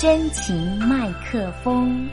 [0.00, 2.08] 真情麦克风。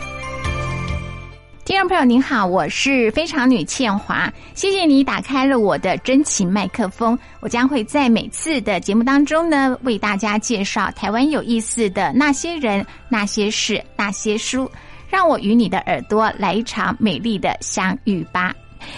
[1.64, 7.18] 听众朋友您好，我是非常女倩华，谢谢你打开了我的真情麦克风。
[7.40, 14.70] 我将会在每次的节目当中呢，为大家介绍台湾有意思的那些人、那些事、那些书，
[15.08, 18.54] 让我与你的耳朵来一场美丽的相遇吧。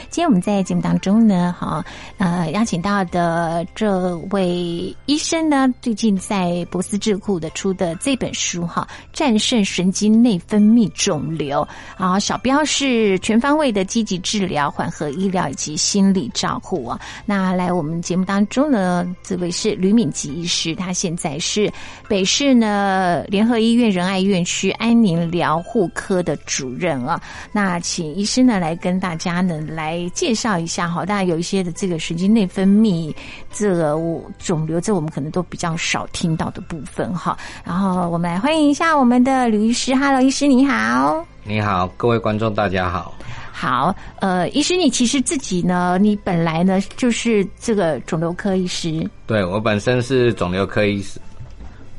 [0.09, 1.83] 今天我们在节目当中呢，哈，
[2.17, 11.67] 呃，邀请到的这位医生呢，最近在博思智库的出的这本书哈，《战胜神经内分泌肿瘤》
[12.03, 16.99] 啊，小标是全方位的积极治疗、缓和医疗以及心理照护啊。
[17.25, 21.71] 那来我们节目当中呢，这位是吕敏吉医师，他现在是
[22.07, 27.21] 北市呢联合医院仁爱院区安宁疗护科的主任啊。
[27.51, 29.59] 那请医师呢来跟大家呢。
[29.69, 33.13] 来介绍一下哈，大家有一些的这个神经内分泌
[33.51, 33.95] 这个
[34.37, 37.37] 肿瘤，这我们可能都比较少听到的部分哈。
[37.63, 43.13] 然后我们来欢迎一下我们的吕医师，Hello，医师你好，你好，各位观众大家好，
[43.51, 51.19] 好，呃，医师你其实自己呢，你本来呢就是这个肿瘤科医师，对我本身是肿瘤科医师。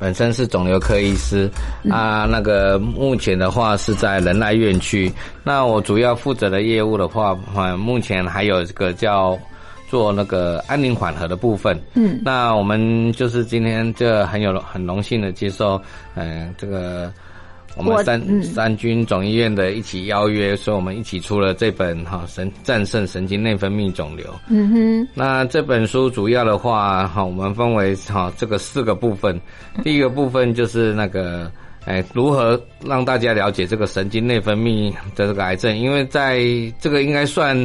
[0.01, 1.49] 本身是肿瘤科医师
[1.91, 5.13] 啊，那个目前的话是在仁爱院区。
[5.45, 7.37] 那我主要负责的业务的话，
[7.77, 9.39] 目前还有这个叫
[9.89, 11.79] 做那个安宁缓和的部分。
[11.95, 15.81] 嗯，那我们就是今天这很有很荣幸的接受，
[16.15, 17.13] 嗯，这个。
[17.77, 24.27] 我们三三军总医院的一起邀约，所以我们一起出了这本哈神战胜神经内分泌肿瘤。
[24.49, 29.41] 嗯哼，那这本书主要的话哈，我们分为哈这个四个部分。
[29.85, 31.51] 第一个部分就是那个
[31.85, 36.41] 哎，如何让大家了解这个神经内分泌的这个癌症，因为在
[36.81, 37.57] 这个应该算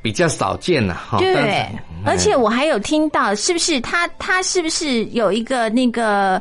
[0.00, 1.18] 比较少见了哈。
[1.18, 1.68] 对，
[2.06, 6.40] 而且我还有听到，是不是他他是不是有一个那个？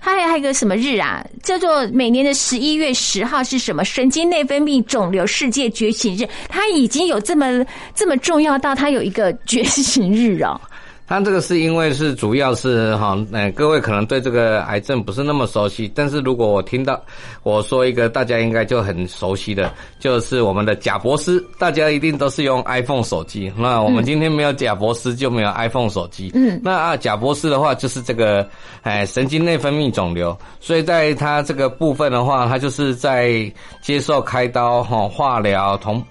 [0.00, 1.24] 它还有一个什么日啊？
[1.42, 3.84] 叫做每年的十一月十号是什么？
[3.84, 6.28] 神经内分泌肿瘤世界觉醒日。
[6.48, 7.64] 它已经有这么
[7.94, 10.60] 这么重要到它有一个觉醒日哦。
[11.08, 17.00] 它这个是因为是主要是哈，呃，各位可能对这个癌症不是那么熟悉，但是如果我听到
[17.42, 23.50] 我说一个大家应该就很熟悉的，就是我们的贾博士，大家一定都是用 iPhone 手机。
[23.56, 26.30] 那我们今天没有贾博士，就没有 iPhone 手机。
[26.34, 28.46] 嗯，那啊，贾博士的话就是这个，
[28.82, 36.04] 哎，神经内分泌肿瘤，所以在它这个部分的话，它就是在接受开刀哈，化疗同。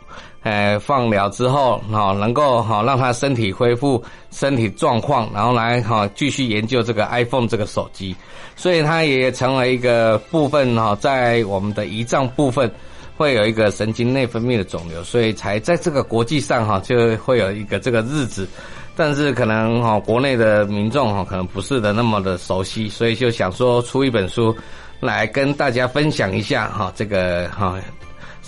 [0.48, 8.16] 呃，放疗之后，好能够好让他身体恢复身体状况，然后来哈继续研究这个 iPhone 这个手机，
[8.56, 12.72] 所以他也成为一个部分哈，在我们的胰脏部分
[13.18, 18.48] 会有一个神经内分泌的肿瘤，所以才在这个国际上哈就会有一个这个日子，
[18.96, 24.56] 但是可能哈国内的民众哈可能不是的那么的熟悉，所以就想说出一本书
[25.02, 27.76] 来跟大家分享一下哈这个哈。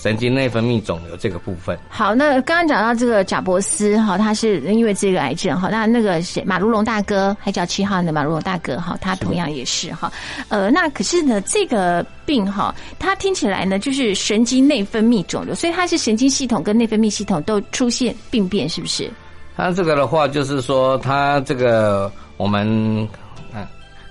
[0.01, 1.77] 神经内分泌肿瘤这个部分。
[1.89, 10.09] 好，那刚刚讲到这个贾伯斯哈，他是因为这个癌症哈，那那个谁马如龙大哥，还叫七号的马如龙大哥哈，他同样也是哈。
[10.47, 19.11] 呃，那可是呢，这个病哈，它听起来呢就是神经内分泌肿瘤，所以它是神经系统跟内分泌系统都出现病变，是不是？
[19.57, 23.05] 他这个的话，就是说他这个我们。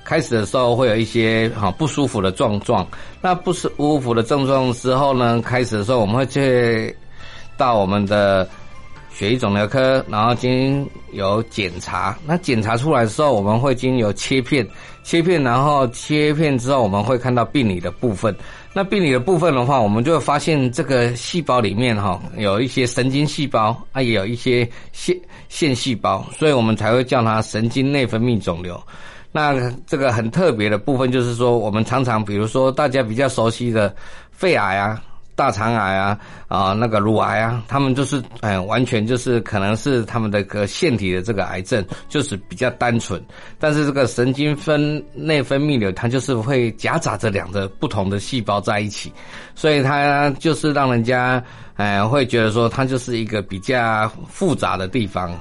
[0.09, 2.87] 开始的时候会有一些哈不舒服的状状，
[3.21, 6.97] 那不舒服的症状之后呢，开始的时候我们会去
[7.59, 8.49] 到我们的
[9.11, 14.67] 血液肿瘤科，然后经由检查，那检查出来的时候，我们会经由切片，
[15.03, 18.35] 切片，然后切片之后，我们会看到病理的部分。
[18.73, 25.15] 那病理的部分的话，我们就会发现这个细胞里面哈有一些神经细胞啊，也有一些腺
[25.51, 28.81] 腺细胞，所以我们才会叫它神经内分泌肿瘤。
[29.31, 33.95] 那这个很特别的部分就是说，我们常常比如说大家比较熟悉的
[34.31, 35.03] 肺癌啊、
[35.35, 36.19] 大肠癌啊、
[36.49, 43.23] 啊那个乳癌啊，他们就是嗯完全就是可能是他们的个腺体的这个癌症，就是比较单纯。
[43.59, 49.13] 但是这个神经分内分泌瘤，它就是会夹杂着两个不同的细胞在一起，
[49.55, 51.43] 所以它就是让人家。
[51.79, 55.33] 哎，会觉得说它就是一个比较复杂的地方。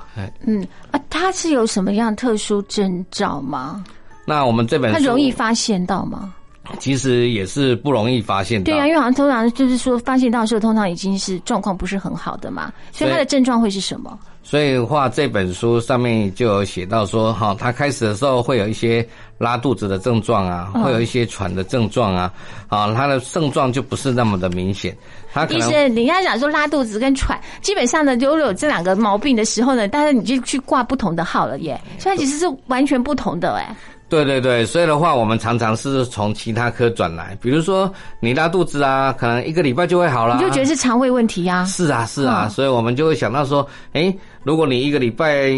[0.45, 3.84] 嗯啊，它是有什么样特殊征兆吗？
[4.24, 6.34] 那我们这本它容易发现到吗？
[6.80, 8.63] 其实也是不容易发现。
[8.63, 12.72] 对啊，因为好像通常就是说发现到的时候，通常已经是状况不是很好的嘛。
[12.92, 14.19] 所以它的症状会是什么？
[14.49, 19.05] 所以话这本书上面就有写到说，哈，他开始的时候会有一些
[19.38, 22.33] 拉肚子的症状啊，会有一些喘的症状啊，
[22.69, 24.95] 啊，他的症状就不是那么的明显。
[25.33, 33.75] 他医生，你刚才讲说拉肚子跟喘，基本上呢，就有这两个毛病的时候呢，但是你就去挂不同的号了耶，所以其实是完全不同的哎。
[34.09, 41.65] 对对对，所以的话，我们常常是从其他科转来，比如说你拉肚子啊，可能一个礼拜就会好了，你就觉得是肠胃问题呀？
[41.65, 45.51] 是啊，是啊，所以我们就会想到说，哎，如果你一个礼拜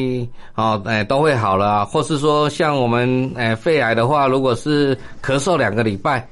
[0.55, 6.27] 哦，哎都会好了，或是说像我们哎肺癌的话，如果是咳嗽两个礼拜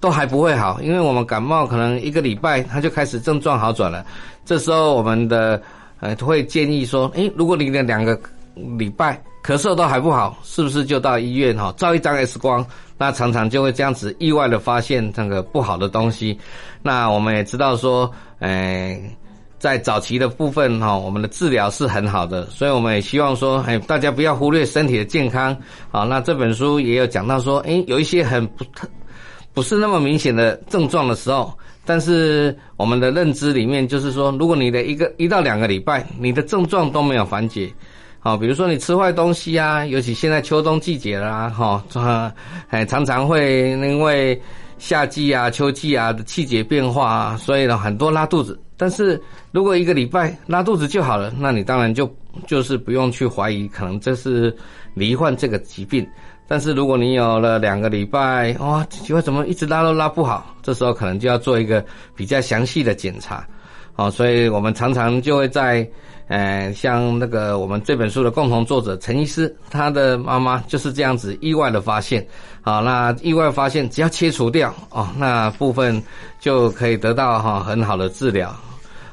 [0.00, 4.04] 都还不会好，因为我们感冒可能一个礼拜它就开始症状好转了，
[4.44, 5.62] 这时候我们的
[6.00, 8.18] 呃会建议说，哎，如果你的两个
[8.54, 9.22] 礼拜。
[9.42, 12.64] 咳嗽都还不好，是不是就到医院哈照一张 X 光？
[12.98, 16.38] 那常常就会这样子意外的发现那个不好的东西。
[16.82, 18.10] 那我们也知道说，
[18.40, 19.00] 哎，
[19.58, 25.56] 在早期的部分哈，我们的治疗是很好的，所以我们也希望说，哎，大家不要忽略身体的健康。
[25.90, 28.86] 好，那这本书也有讲到说，哎，有一些很不特
[29.54, 37.72] 不是那么明显的症状的时候，但是我们的认知里面就是说，如果你的一个一到两个礼拜，你的症状都没有缓解。
[38.22, 41.82] 好，比如说你吃坏东西啊，尤其现在秋冬季节啦，哈，
[42.68, 44.38] 哎，常常会因为
[44.76, 48.60] 夏季啊、秋季啊的季节变化啊，所以呢很多拉肚子。
[48.76, 49.18] 但是
[49.52, 52.14] 如果一个礼拜拉肚子就好了，那你当然就
[52.46, 54.54] 就是不用去怀疑，可能这是
[54.92, 56.06] 罹患这个疾病。
[56.46, 61.82] 但是如果你有了两个礼拜，哇，奇怪怎么一直拉都拉不好，这时候可能就要做一个
[62.14, 63.46] 比较详细的检查。
[64.00, 65.86] 哦，所以我们常常就会在。
[66.32, 72.24] 呃，像那个我们这本书的共同作者陈医师，他的妈妈就是这样子意外的发现，
[72.62, 76.00] 好，那意外发现只要切除掉哦，那部分
[76.38, 78.54] 就可以得到哈很好的治疗，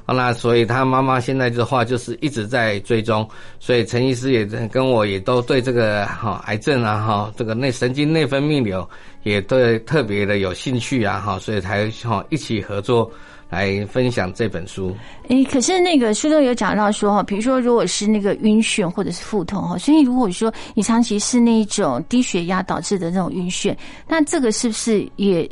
[0.06, 3.28] 那所以他妈妈现在的话就是一直在追踪，
[3.60, 8.88] 所以陈医师也跟我也都对这个哈癌症啊哈这个内神经内分泌瘤
[9.24, 13.12] 也对特别的有兴趣啊哈，所以才哈一起合作。
[13.50, 14.96] 来分享这本书。
[15.30, 23.76] 哎，可是那个书中有讲到说哈，比如说如果是那个晕眩或者是腹痛哈，所以如果说你长期是那种低血压导致的那种晕眩，
[24.08, 25.50] 那这个是不是也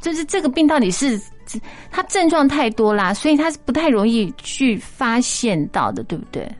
[0.00, 1.20] 就是这个病到底是
[1.90, 6.50] 它症状太多啦，所以它是不太容易去发现到的，对不对？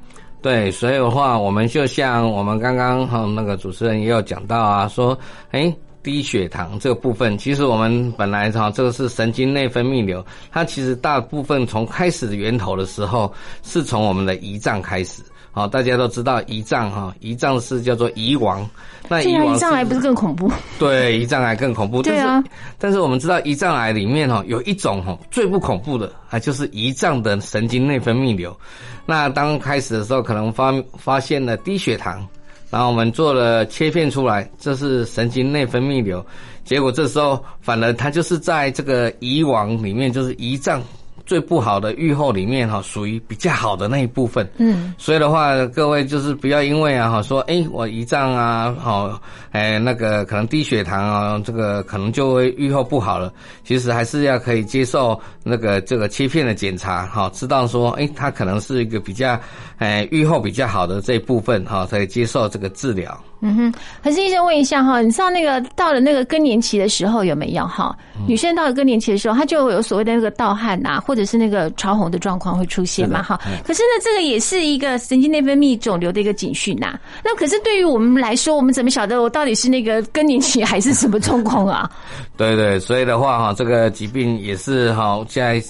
[0.40, 5.18] 对，所以的话，我们就像我们刚刚哈那个主持人也有讲到啊，说
[5.50, 5.74] 哎。
[6.02, 15.22] 低血糖这个部分，其实我们本来哈，这个是神经内分泌瘤，它其实大部分从开始的源头的时候，是从我们的胰脏开始。
[15.50, 18.68] 好，大家都知道胰脏哈，胰脏是叫做胰王。
[19.08, 20.48] 那胰脏癌不是更恐怖？
[20.78, 22.00] 对，胰脏癌更恐怖。
[22.00, 22.44] 对啊。
[22.78, 28.56] 但是我们知道胰脏癌里面哈，有一种哈最不恐怖的，啊就是胰脏的神经内分泌瘤。
[29.04, 32.24] 那当开始的时候，可能发发现了低血糖。
[32.70, 36.24] 然后我们做了切片出来，这是神经内分泌瘤，
[36.64, 40.82] 结果这时候反而它就是在这个胰网里面，就是胰脏。
[41.28, 44.48] 最不好的预后里面哈，属于比较好的那一部分。
[44.56, 49.20] 嗯，所以的话，各位就是不要因为啊哈说，哎，我胰脏啊，好，
[49.50, 53.30] 哎，那个可能低血糖啊，这个可能就会预后不好了。
[53.62, 59.38] 其实还是要可以接受那个这个切片的检查，哈，知道说，哎，它可能是一个比较，
[59.76, 63.22] 哎，预后比较好的这一部分，哈，才接受这个治疗。
[63.40, 67.96] 嗯哼，可是医生问一下哈，你知道那个到了那个更年期的时候有没有哈？
[68.26, 73.40] 女生到了更年期的时候，她就有所谓的那个盗汗呐，或者是那个潮红的状况会出现嘛哈？
[73.64, 76.98] 可是呢，这个也是一个神经内分泌肿瘤的一个警讯呐。
[77.24, 81.90] 那可是对于我们来说，我们怎么晓得我到底是那个更年期还是什么状况啊？
[82.36, 85.62] 对对，所以的话哈，这个疾病也是哈现在。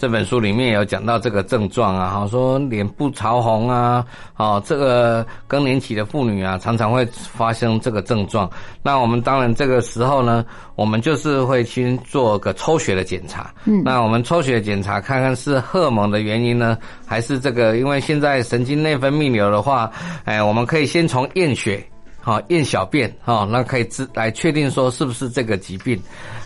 [0.00, 4.02] 这本书里面有讲到这个症状啊，哈，说脸部潮红啊，
[4.38, 8.50] 哦，这个更年期的妇女啊，常常会发生这个症状。
[8.82, 10.42] 那我们当然这个时候呢，
[10.74, 13.52] 我们就是会先做个抽血的检查。
[13.66, 17.76] 嗯，那我们抽血检查看看是荷尔蒙的原因呢，还是这个？
[17.76, 19.90] 因为现在神经内分泌瘤的话，
[20.24, 21.86] 哎，我们可以先从验血。
[22.22, 26.00] 好，验小便，哈，那可以知来确定说是不是这个疾病，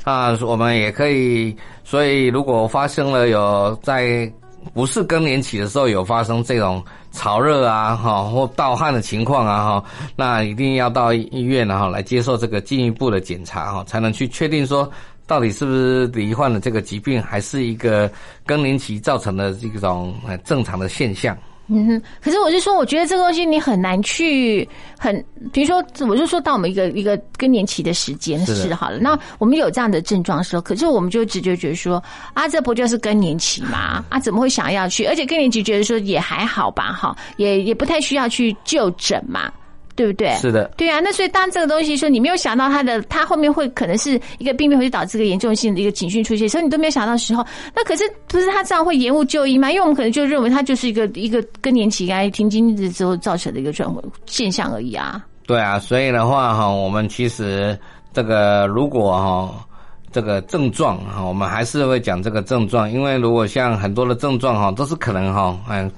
[0.04, 4.30] 啊，我们也可以，所以如果发生了有在
[4.72, 9.84] 不是更年期的时候有发生这种潮热啊，哈，或盗汗的情况啊，哈，
[10.16, 14.88] 那一定要到医院然后来接受这个进一步的检查，哈，才能去确定说
[15.26, 18.10] 到底是不是罹患了这个疾病，还是一个
[18.46, 20.14] 更年期造成的这种
[20.44, 21.36] 正常的现象。
[21.66, 24.68] 嗯哼，可是我就说，我觉得这个东西你很难去
[24.98, 32.02] 很，比如说，我就说到我们一个一个更年期的时间是好了，那我们有这样的症状的时候，可是我们就直觉觉得说，
[32.34, 34.04] 啊，这不就是更年期吗？
[34.10, 35.06] 啊，怎么会想要去？
[35.06, 39.50] 而且更年期觉得说也还好吧，哈，也也不太需要去就诊嘛。
[39.96, 40.34] 对不对？
[40.36, 41.00] 是的，对啊。
[41.00, 49.70] 那所以当这个东西说你没有想到它的，它后面会可能是一个病变，会导致一个严重性的一个警讯出现，所以你都没有想到的时候，那可是不是他这样会延误就医吗？
[49.70, 55.24] 因为我们可能就认为它就是一个一个更年期该停经的之后造成的一个状况现象而已啊。
[55.46, 57.78] 对啊，所以的话哈，我们其实
[58.12, 59.66] 这个如果哈
[60.10, 65.90] 这个症状哈，我们还是会讲这个症状，因为如果像很多的症状哈，都是可能哈嗯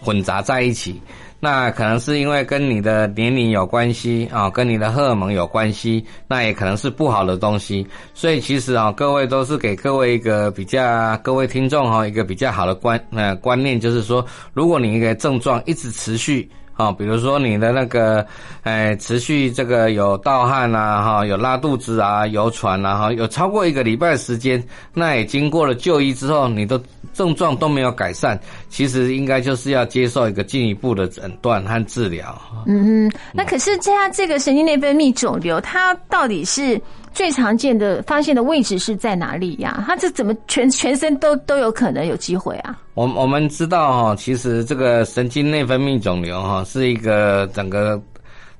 [0.00, 1.00] 混杂在一起。
[1.38, 7.86] 那可能是因为跟你的年龄有关系啊，跟你的荷尔蒙有关系，那也可能是不好的东西。
[8.14, 16.48] 所以其实啊，各位都是给各位一个比较，各位听众哈，一个比较好的观呃观念，就是说，如果你一个症状一直持续。
[16.76, 18.24] 啊，比如说你的那个，
[18.62, 26.80] 哎，持续这个有盗汗啊，哈，有拉肚子啊，有喘啊，哈，有超过一个礼拜时间，那也经过了就医之后，你的
[27.14, 32.38] 症状都没有改善，其实应该就是要接受一个进一步的诊断和治疗。
[32.66, 36.80] 嗯嗯，那可是这样，这个神经内分泌肿瘤，它到底是？
[37.16, 39.82] 最常见的发现的位置是在哪里呀？
[39.86, 42.78] 它这怎么全全身都都有可能有机会啊？
[42.92, 47.98] 我我们知道哈，其实这个神经内分泌肿瘤哈是一个整个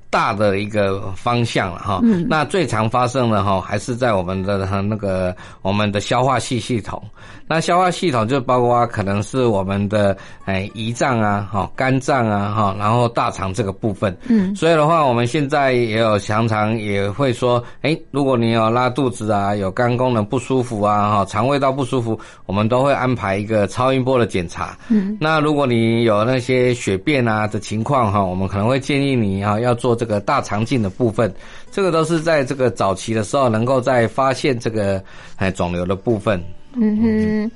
[0.09, 1.99] 大的一个方向了哈。
[2.03, 7.01] 嗯那最常发生的哈还是在我们的那个我们的消化系系统。
[7.49, 14.15] 那消化系统就包括可能是我们的哎胰脏啊、哈肝脏啊、哈然后大肠这个部分。
[14.27, 24.77] 嗯，所以的话，我们现在也有常常也会说，哎，如果你有拉肚子啊、有肝功能不舒服啊、哈肠胃道不舒服，我们都会安排一个超音波的检查。
[24.89, 31.33] 嗯，那如果你有那些血便啊的情况哈，我们可能会建议你啊要做这个大肠镜的部分。
[31.69, 35.03] 这个都是在这个早期的时候，能够在发现这个
[35.35, 36.41] 哎肿瘤的部分。
[36.75, 37.51] 嗯哼，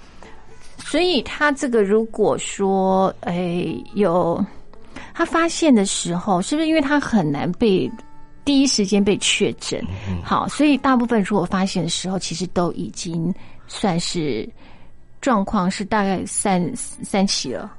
[0.83, 4.43] 所以他这个如果说，哎，有
[5.13, 7.89] 他发现的时候，是不是因为他很难被
[8.43, 9.81] 第一时间被确诊？
[10.23, 13.33] 好，所以大部分如果发现的时候，其实都已经
[13.67, 14.49] 算是
[15.21, 17.71] 状况是大概三三期了。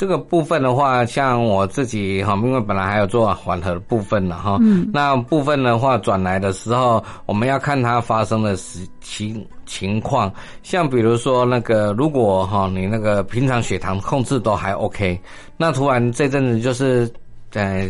[0.00, 10.32] 这个部分的话，像我自己哈，因为本来还有做缓和的部分的哈，嗯，那部分的话转来的时候，我们要看它发生的时情情况。
[10.62, 15.20] 像比如说那个，如果哈你那个平常血糖控制都还 OK，
[15.58, 17.06] 那突然这阵子就是
[17.50, 17.86] 在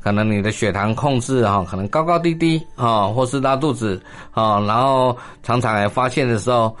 [0.00, 6.74] 可能你的血糖控制哈，可能高高低低啊，或是拉肚子啊，然后常常来发现的时候。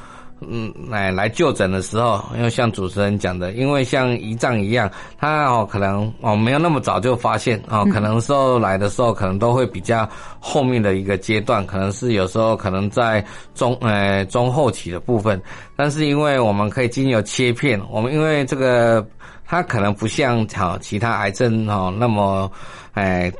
[0.48, 10.08] 嗯，来来就诊的时候，因为像主持人讲的，因为像胰脏一样，他哦可能哦没有那么早就发现哦，可能时候来的时候可能都会比较
[10.40, 15.40] 后面的一个阶段，可能是有时候可能在中呃中后期的部分，
[15.76, 19.06] 但是因为我们可以经由切片，我们因为这个
[19.46, 22.50] 它可能不像好其他癌症哦那么
[22.92, 23.32] 哎。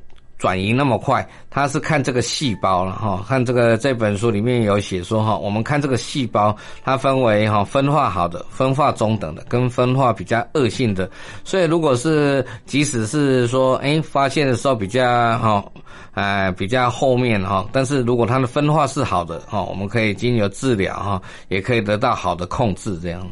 [0.42, 11.08] 转移那么快，他是看这个细胞了哈，看这个这本书里面有写说哈，我们看这个细胞，它分为哈分化好的、分化中等的，跟分化比较恶性的。
[11.44, 15.04] 所以如果是即使是说哎发现的时候比较
[15.38, 15.64] 哈
[16.10, 23.24] 哎比较后面哈，但是如果它的分化是好的哈，我们可以经由治疗哈，也可以得到好的控制这样。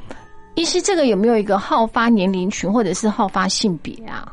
[0.54, 4.30] 医师，这个有没有一个好发年龄群或者是好发性别啊？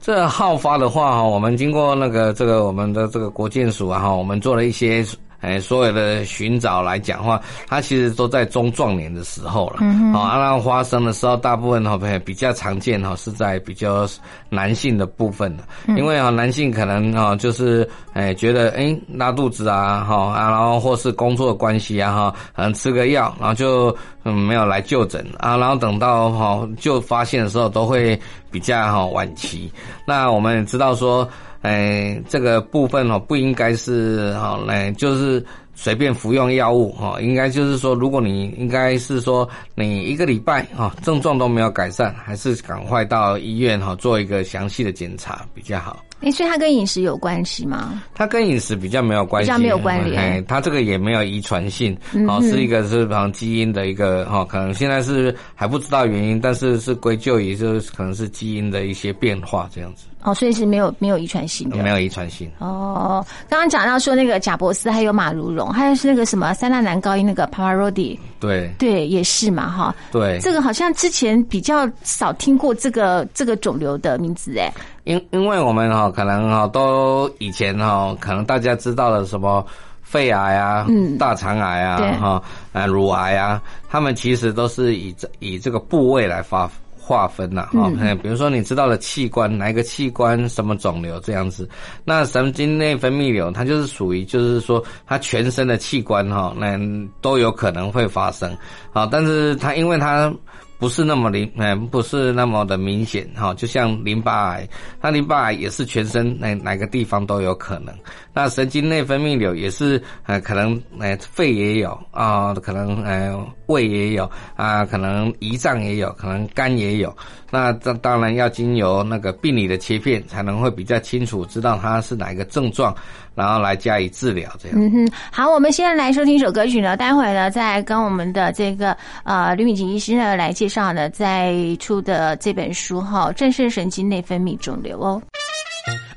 [0.00, 5.04] 这号发的话哈，我们经过那个这个我们的这个国建署啊哈，我们做了一些。
[5.40, 9.76] 哎，所有的寻找来讲话，它其实都在中壮年的时候了。
[9.80, 14.04] 嗯好，那发生的时候，大部分哈比较常见哈是在比较
[14.48, 15.62] 男性的部分的，
[15.96, 29.70] 因为啊男性可能哈就是哎觉得哎拉肚子啊哈啊，然后或是工作关系啊哈，可能吃个药，然后就嗯没有来就诊啊，然后等到哈就发现的时候都会比较哈晚期。
[30.04, 31.28] 那我们也知道说。
[31.68, 35.44] 哎，这个部分哦，不应该是哈，来就是
[35.74, 46.02] 随便服用药物哈，应该就是说，如果你应该是说你一个礼拜哈，症状都没有改善，还是赶快到医院哈做一个详细的检查比较好。
[46.20, 48.02] 哎，所以它跟饮食有关系吗？
[48.14, 50.20] 它跟饮食比较没有关系，比较没有关联。
[50.20, 51.94] 哎，它这个也没有遗传性，
[52.26, 60.06] 哦，是一个是方基因的一个哈，可能现在是还不知道原因，但是是归咎于就是可能是基因的一些变化这样子。
[60.28, 62.50] 哦，所以是没有没有遗传性的，没有遗传性。
[62.58, 69.94] 哦，刚刚讲到说那个贾伯斯，还有马如龙，还有是那个什么三大男高音那个 Pavarotti，对对，也是嘛哈。
[70.12, 74.70] 对，这个好像之前比较少听过这个这个肿瘤的名字哎。
[75.04, 79.64] 因因为我们哈可能哈都以前哈可能大家知道了什么
[80.02, 80.86] 肺癌啊、
[81.18, 82.42] 大肠癌啊、哈
[82.74, 86.70] 啊乳癌啊，他们其实都是以这以这个部位来发。
[87.08, 87.90] 划分呐，哈，
[88.22, 91.66] 比如说你知道的器官，哪一个器官什么肿瘤这样子，
[92.04, 96.78] 那神经内分泌瘤它就是属于，就是说它全身的器官哈，那
[97.22, 98.54] 都有可能会发生，
[98.92, 100.30] 好，但是它因为它
[100.78, 103.52] 不是那么明，嗯，不是那么的明显哈。
[103.54, 104.68] 就像淋巴癌，
[105.00, 107.92] 它淋巴癌也是全身哪哪个地方都有可能。
[108.34, 113.34] 那神经内分泌瘤也是，呃，可能呃肺也有啊，可能呃
[113.68, 117.16] 胃也有啊，可能胰脏也有，可能肝也有。
[117.50, 122.94] 那这当然要经由那个病理的切片，才能会比较清楚知道它是哪一个症状，
[123.34, 124.78] 然后来加以治疗这样。
[124.78, 135.22] 嗯哼，好，我们现在来收听一首歌曲呢，待会呢再跟我们的这个呃吕敏吉医师呢来介绍呢在出的这本书哈，正是神经内分泌肿瘤哦。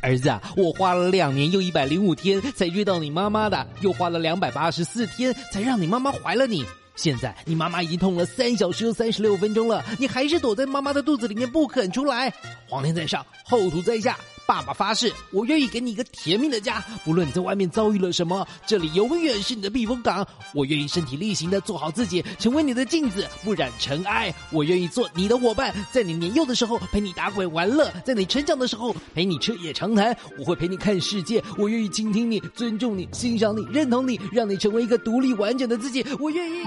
[0.02, 6.66] 儿子啊，我花了两年又一百零五天才约到你妈妈的，又花了两百八十四天才让你妈妈怀了你。
[6.96, 12.32] 现在你妈妈已经痛了三小时又三十六分钟了，你还是躲在妈妈的肚子里面不肯出来。
[12.68, 14.18] 皇天在上，后土在下。
[14.52, 20.28] 爸爸发誓，我愿意给你一个甜蜜的家，不论你在外面遭遇了什么，这里永远是你的避风港。
[20.54, 24.34] 我愿意身体力行的做好自己，成为你的镜子，不染尘埃。
[24.52, 30.14] 我愿意做你的伙伴，在你年幼的时候陪你打滚玩乐，在你成长的时候陪你彻夜长谈。
[30.38, 36.06] 我会陪你看世界，我愿意倾听你，尊重你，欣赏你，认同你，让你成为一个独立完整的自己。
[36.20, 36.66] 我愿意。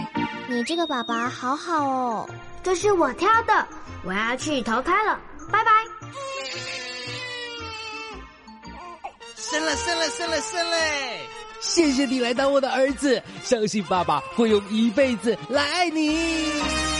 [0.48, 2.30] 你这个爸爸好好哦，
[2.62, 3.68] 这是我挑的，
[4.06, 5.20] 我要去投胎了，
[5.52, 5.93] 拜拜。
[9.54, 10.76] 生了，生了，生了，生了！
[11.60, 16.93] 谢谢你来当我的儿子，相信爸爸会用一辈子来爱你。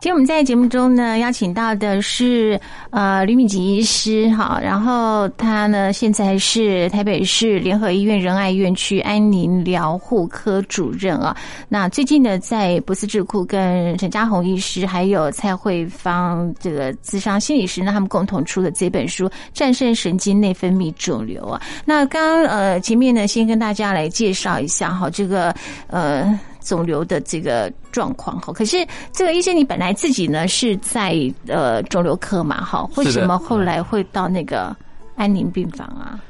[0.00, 11.36] 今天我们在节目中呢，邀请到的是呃吕敏吉医师，哈，然后他呢现在是台北市联合医院仁爱院区安宁疗护科主任啊。
[11.68, 21.60] 那最近呢，在博思智库跟陈家宏医师还有蔡慧芳这个智商心理师呢，他们共同出的这本书《战胜神经内分泌肿瘤》啊。
[21.84, 25.54] 那刚呃前面呢，先跟大家来介绍一下哈，这个
[25.88, 26.40] 呃。
[26.60, 34.76] 肿瘤的这个状况哈，可是这个医生你本来自己呢是在呃肿瘤科嘛哈，为什么后来会到那个
[35.16, 36.20] 安宁病房啊？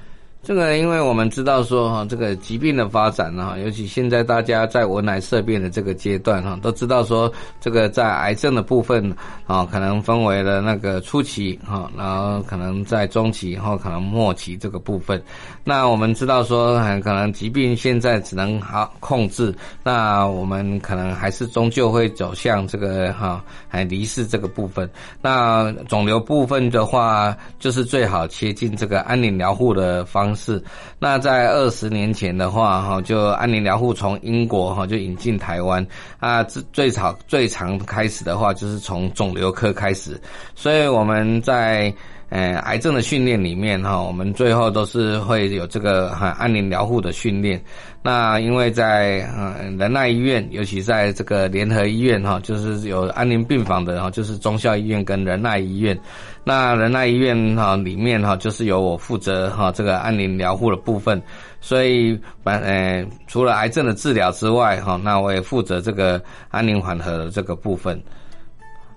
[0.43, 9.15] 这个，因为我们知道说哈，这个疾病的发展呢，尤其现在大家在闻癌色变的这个阶段哈，都知道说这个在癌症的部分
[9.47, 15.23] 啊，可能分为了那个初期哈，然后可能在中期然后可能末期这个部分。
[15.63, 24.89] 那我们知道说，很可能疾病现在只能好控制，那我们可能还是终究会走向这个哈，还离世这个部分。
[25.21, 30.30] 那肿瘤部分的话，就是最好切进这个安宁疗护的方。
[30.35, 30.63] 是，
[30.99, 35.87] 那在二十年前的话，哈，就安宁疗护从英国哈就引进台湾
[36.19, 40.21] 啊，最最早最常开始的话就是从肿瘤科开始，
[40.55, 41.93] 所以我们在。
[42.31, 47.61] 呃，癌症的训练里面哈，我们最后都是会有这个哈安宁疗护的训练。
[48.03, 55.99] 那因为在嗯仁爱医院，尤其在这个联合医院哈，就是有安宁病房的哈，就是中校医院跟仁爱医院。
[56.45, 61.21] 那仁爱医院哈里面哈，就是由我负责哈这个安宁疗护的部分。
[61.61, 68.01] 所以，呃，除了癌症的治疗之外哈，那我也负责这个安宁缓和的这个部分。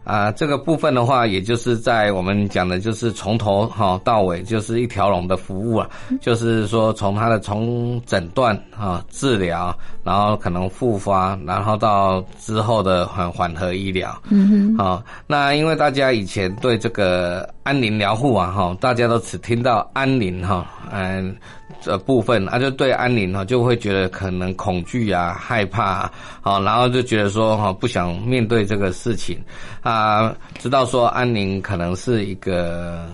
[0.04, 5.90] 啊，这个部分的话，也就是在我们讲的，就是从头哈到尾，就是一条龙的服务啊。
[6.22, 14.14] 就是说，从他的从诊断啊、治疗，然后可能复发，然后到之后的缓缓和医疗。
[14.30, 14.78] 嗯哼。
[14.78, 21.36] 好，那因为大家以前对这个安宁疗护啊，哈，大家都只听到安宁哈，嗯。
[21.82, 29.38] 这部分，啊就对安宁哈，就会觉得可能恐惧啊、害怕，好，然后就觉得说哈，不想面对这个事情，
[29.82, 33.06] 啊，知道说安宁可能是一个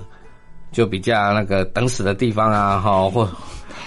[0.71, 3.27] 就比较那个等死的地方啊，哈，或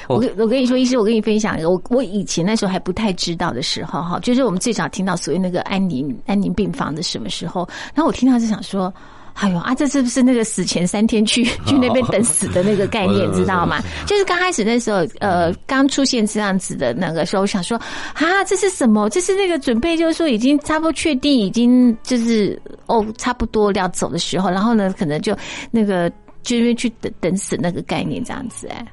[0.08, 8.92] 我跟我跟你说，医师，我跟你分享一个，我我以前那时候还不太知道的时候，哈，就是我们最早听到所谓那个安宁安宁病房的什么时候，然后我听到就想说。
[9.34, 13.80] 哎呦啊，这是不是那个死前三天去 去那边等死的那个概念，知道吗？
[14.06, 17.76] 就是刚开始那时候，呃，刚出现这样子的那个时候，我想说
[18.14, 19.08] 啊，这是什么？
[19.10, 25.36] 这是那个准备，就是说已经差不多确定，已经就是哦，差不多要走的时候，然后呢，可能就
[25.70, 26.10] 那个
[26.42, 28.86] 就因为去等等死那个概念这样子，哎。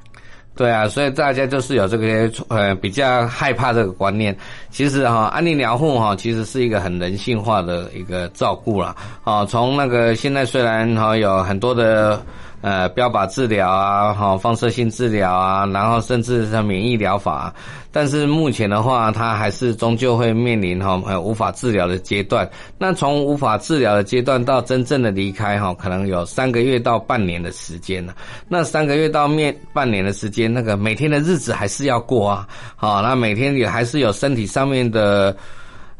[0.60, 4.36] 对啊，所以大家就是有这个呃比较害怕这个观念。
[4.68, 8.94] 其实哈，安宁疗护哈，其实是一个很人性化的一个照顾了。
[9.24, 12.22] 啊，从那个现在虽然哈有很多的
[12.60, 17.54] 呃标靶治疗啊，哈放射性治疗啊，然后甚至是免疫疗法。
[17.92, 22.48] 但是目前的话，它还是终究会面临哈呃无法治疗的阶段。
[22.78, 28.12] 那从无法治疗的阶段到真正的离开哈，可能有三个月到半年的时间呢。
[28.48, 32.46] 那三个月到面半年的时间，那个每天的日子还是要过啊。
[32.76, 35.36] 好，那每天也还是有身体上面的。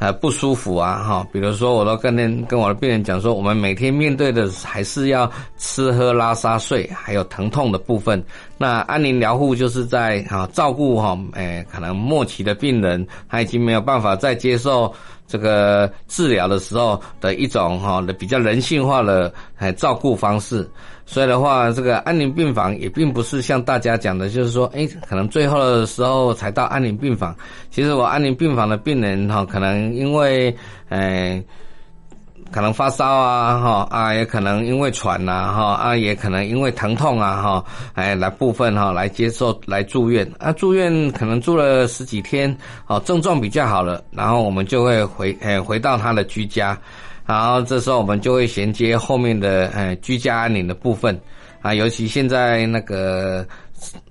[0.01, 8.25] 呃，不舒服啊，哈，比如说，我都跟人跟我的病人讲说，我们每天面对的还是要吃喝拉撒睡，还有疼痛的部分。
[8.57, 14.91] 那安宁疗护就是在啊照顾哈，诶，可能末期的病人他已经没有办法再接受
[15.27, 20.67] 这个治疗的时候的一种哈比较人性化的诶照顾方式。
[21.11, 27.35] 所以的话，这个安宁病房也并不是像大家讲的，就是说，哎，可能最后的时候才到安宁病房。
[27.68, 30.57] 其实我安宁病房的病人哈，可能因为，
[30.88, 31.42] 哎，
[32.53, 46.79] 可能发烧啊，哈啊，也可能因为喘呐，哈啊，也可能因为疼痛啊，哈，哎，来部分哈来接受来住院啊，住院可能住了十几天，哦，症状比较好了，然后我们就会回，哎，回到他的居家。
[47.31, 51.16] 然后这时候我们就会衔接后面的呃居家安宁的部分
[51.62, 53.47] 啊，尤其现在那个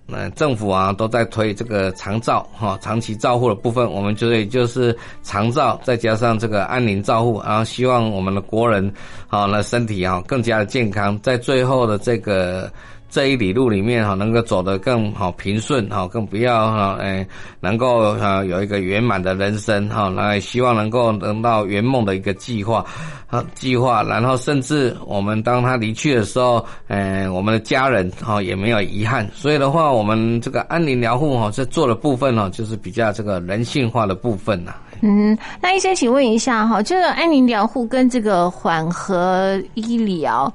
[0.08, 8.89] 呃政府啊都在推这个长照哈长期照护的部分，我们就会就是长照再加上这个安宁照护，然后希望我们的国人
[9.27, 12.71] 好了身体啊更加的健康，在最后的这个。
[13.10, 17.28] 这一里路里面哈，能够走得更好平顺哈，更不要哈，哎，
[17.60, 22.86] 能够哈有一个圆满的人生哈，来希望能够得到圆梦的一个计划，
[23.28, 34.76] 啊计划，然后甚至我们当他离去的时候，哎，我们的家人哈也没有遗憾，所以的话，我们这个安宁疗护哈，在做的部分呢，就是比较这个人性化的部分呐。
[35.01, 40.53] 嗯，那医生，请问一下哈，这个安宁疗护跟这个缓和医疗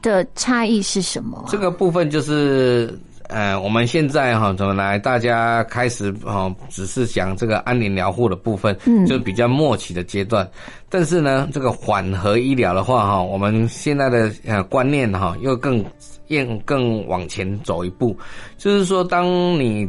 [0.00, 1.44] 的差异是什么？
[1.48, 2.96] 这个部分就是，
[3.28, 4.96] 呃，我们现在哈怎么来？
[4.96, 10.48] 大家开始哈，只是讲这个安宁疗护的部分，嗯，就比较末期的阶段。
[10.88, 15.84] 但是呢，这个缓和医疗的话哈，我们现在的呃观念哈，又更
[16.28, 18.16] 更更往前走一步，
[18.56, 19.26] 就是说，当
[19.58, 19.88] 你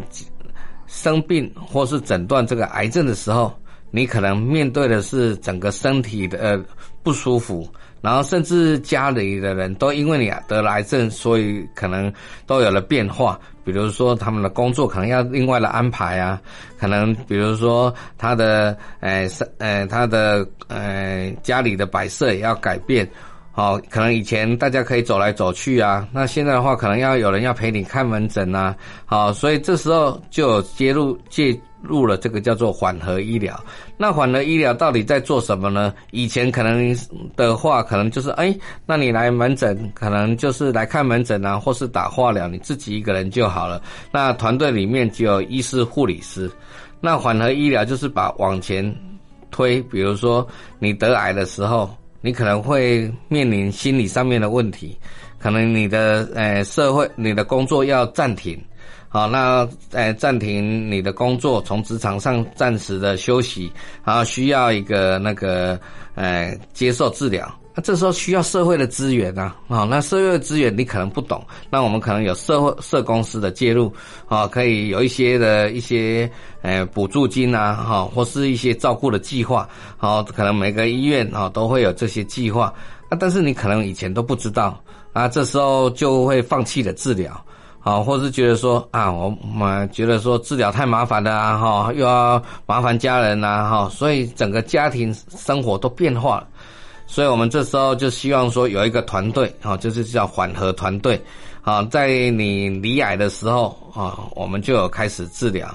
[0.87, 3.53] 生病或是诊断这个癌症的时候。
[3.91, 6.65] 你可能面对的是整个身体的呃
[7.03, 7.67] 不舒服，
[8.01, 12.11] 然后甚至家里的人都因为你得了癌症，所以可能
[12.47, 13.39] 都有了变化。
[13.63, 16.41] 比如说他们的工作可能要另外的安排啊，
[16.79, 23.07] 可能比如说他的呃呃他的呃家里的摆设也要改变。
[23.51, 28.75] 好，可能以前大家可以走来走去啊，那现在的话可能要有人要陪你看门诊啊。
[29.05, 31.59] 好，所以这时候就有介入介。
[31.83, 33.59] 入了这个叫做缓和医疗，
[33.97, 35.91] 那缓和医疗到底在做什么呢？
[36.11, 36.95] 以前可能
[37.35, 43.81] 的话，可能就是哎，那你来门诊，可能就是来看门诊啊，或是打化疗，你自己一个人就好了。
[44.11, 46.47] 那团队里面只有医师、护理师。
[46.99, 48.95] 那缓和医疗就是把往前
[49.49, 51.89] 推，比如说你得癌的时候，
[52.21, 54.97] 你可能会面临心理上面的问题，
[55.39, 58.59] 可能你的呃社会、你的工作要暂停。
[59.09, 63.69] 好，那呃暂停你的工作，从职场上暂时的休息，
[64.05, 65.77] 然后需要一个那个
[66.15, 73.93] 呃接受治疗，那这时候需要社会的资源啊，啊，那社会的资源你可能不懂，那我们可能有社会社公司的介入，
[74.27, 76.29] 啊，可以有一些的一些
[76.61, 82.73] 呃补助金啊，哈，或是一些照顾的计划，好，可能每个医院啊都会有这些计划，
[83.09, 84.77] 啊，但是你可能以前都不知道，
[85.13, 87.33] 啊，这时候就会放弃了治疗。
[87.83, 96.47] 啊，或是觉得说啊，我们觉得说治疗太麻烦了啊，哈，又要麻烦家人呐，哈，所以整个家庭生活都变化了。
[97.11, 101.21] 所以我们这时候就希望说有一个团队，啊，就是叫缓和团队，
[101.61, 105.69] 啊，在你离癌的时候啊，我们就有开始治疗。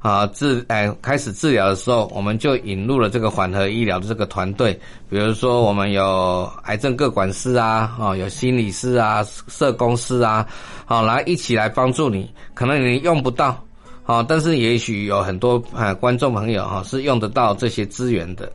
[0.00, 4.72] 啊，治哎，开始治疗的时候，我们就引入了这个缓和医疗的这个团队。
[5.10, 10.44] 比如说，我们有癌症各管师啊，哦，有心理师啊，社工师啊，
[10.86, 12.28] 好，来一起来帮助你。
[12.54, 13.62] 可能你用不到，
[14.02, 18.50] 好，但是也许有很多啊观众朋友哈是用得到这些资源的。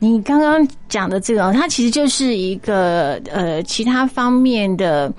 [0.00, 5.12] 嗯，你刚刚讲的这个，它其实就是一个呃其他方面的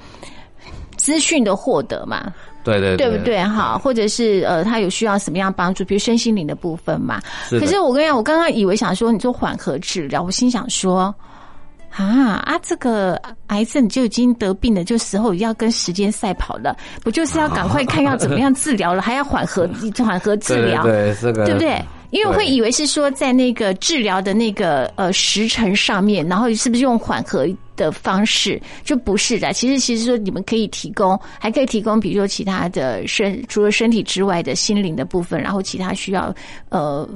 [0.95, 2.33] 资讯的获得嘛。
[2.63, 3.77] 对对对不对哈？
[3.77, 5.85] 或者是呃，他有需要什么样帮助？
[5.85, 7.21] 比如身心灵的部分嘛。
[7.49, 11.15] 可是我跟你讲，我刚刚以为想说你做缓和治疗，我心想说
[11.91, 19.65] 啊啊，这个癌症就已经得病了，就时候要跟时间赛跑了，不就是要赶快看要怎么样治疗了，还要缓和
[20.03, 20.83] 缓和治疗？
[20.83, 21.81] 对这个对不对？
[22.11, 28.61] 因为我会以为是说在那个治疗的那个呃时辰上面，然后是不是用缓和的方式？
[28.83, 29.51] 就不是的。
[29.51, 36.33] 其实其实说你们可以提供，还可以提供，比如说其他的身除了身体之外的心灵的部分，然后其他需要
[36.69, 37.07] 呃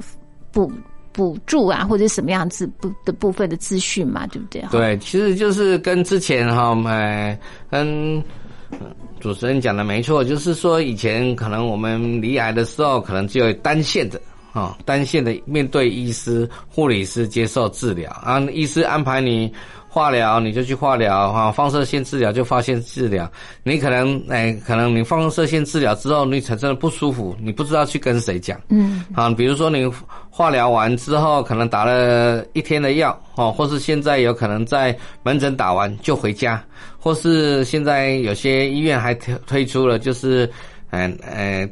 [0.52, 0.70] 补
[1.10, 4.60] 补助啊，或者什么样子不的部分的资讯嘛，对不对？
[4.62, 7.38] 哈，对，其实就是跟之前哈，呃，
[7.70, 8.22] 跟
[8.70, 8.78] 呃
[9.20, 14.20] 主持人讲的没错，就是说以前可能我们离癌的时候，可能只有单线的。
[14.52, 19.50] 啊，单线的面对医师、护理师接受治疗，啊，医师安排你
[19.88, 23.30] 化疗，你就去化疗哈，放射线治疗就放射线治疗。
[23.62, 28.60] 你可能哎，可能你放射线治疗之后，你产生了不舒服，你不知道去跟谁讲。
[28.68, 29.90] 嗯，啊，比如说你
[30.28, 36.62] 化疗完之后，可能打了一天的药，哦，或是现在有可能在门诊打完就回家，
[36.98, 40.50] 或是现在有些医院还推推出了，就是
[40.90, 41.66] 嗯呃。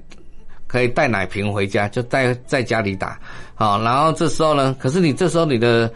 [0.71, 3.19] 可以带奶瓶回家，就带在家里打，
[3.57, 5.93] 好，然后这时候呢，可是你这时候你的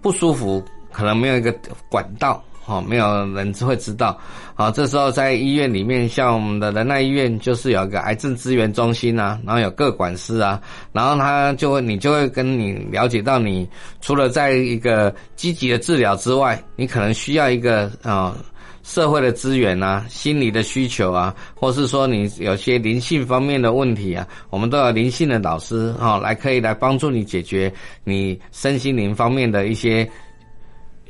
[0.00, 1.52] 不舒服可能没有一个
[1.88, 4.16] 管道，哦，没有人会知道，
[4.54, 13.68] 好，这时候在医院里面，像我们的仁爱医院就是有一个癌症资源中心啊，然后有各管师啊，然后他就会你就会跟你了解到，你
[14.00, 18.36] 除了在一个积极的治疗之外，你可能需要一个啊。
[18.82, 27.72] 社会的资源啊，心理的需求啊，或是说你有些灵性方面的问题啊，我们都有灵性的导师哈、来可以来帮助你解决
[28.04, 30.08] 你身心灵方面的一些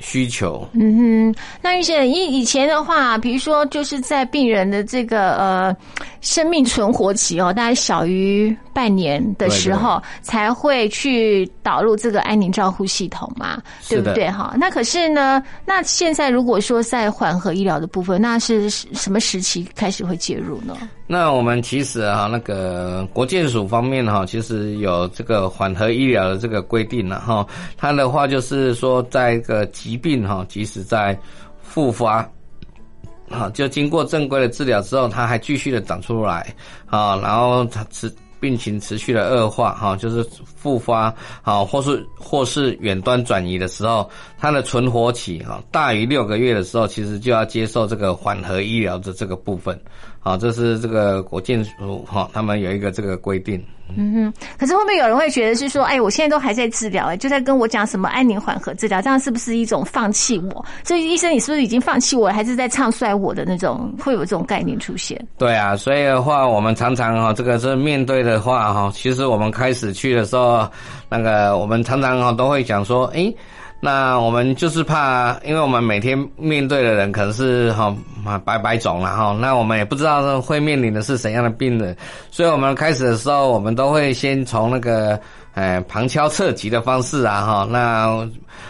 [0.02, 0.68] 需求。
[0.72, 5.74] 嗯哼，那医生以以前的话，比如说就是在病人的这个呃
[6.20, 14.28] 生命存活期哦，大概小于半年的时候，才会去导入这个安宁照护系统嘛，对不对？
[14.30, 20.76] 哈，那可是呢，那现在如果说在缓和医疗的部分，那是什么时期开始会介入呢？
[21.06, 27.46] 那我们其实啊，那个国建署方面哈，其实有这个缓和医疗的这个规定了哈。
[27.76, 31.18] 它的话就是说，在一个疾病哈，即使在
[31.60, 32.26] 复发，
[33.28, 36.54] 啊，就经过正规的治疗之后，它还继续的长出来
[36.86, 38.10] 啊，然后它持
[38.40, 40.26] 病情持续的恶化哈，就是
[40.62, 49.79] 复发啊，或是或是远端转移的时候，它的存活期哈大于六个月的时候，其实就要接受这个缓和医疗的这个部分。
[50.20, 53.61] 好，这是这个国健署哈，他们有一个这个规定。
[53.94, 60.64] 嗯哼，可是会不会有人会觉得是说，哎，我现在都还在治疗，哎，就在跟我讲什么安宁缓和治疗，这样是不是一种放弃我？
[60.83, 63.92] 所以医生，你是不是已经放弃我，还是在唱衰我的那种？
[64.03, 65.20] 会有这种概念出现？
[65.37, 70.51] 对啊，所以的话，我们常常哈，这个是面对的话哈，其实我们开始去的时候，
[71.08, 73.34] 那个我们常常哈都会讲说，诶。
[73.84, 77.92] 那我们就是怕，因为我们每天面对的人可能是哈
[78.44, 81.96] 百百种了哈，那我们也不知道会面临的是怎样的病人，
[82.30, 85.18] 所以我们开始的时候，我们都会先从那个
[85.54, 88.24] 呃旁敲侧击的方式啊哈，那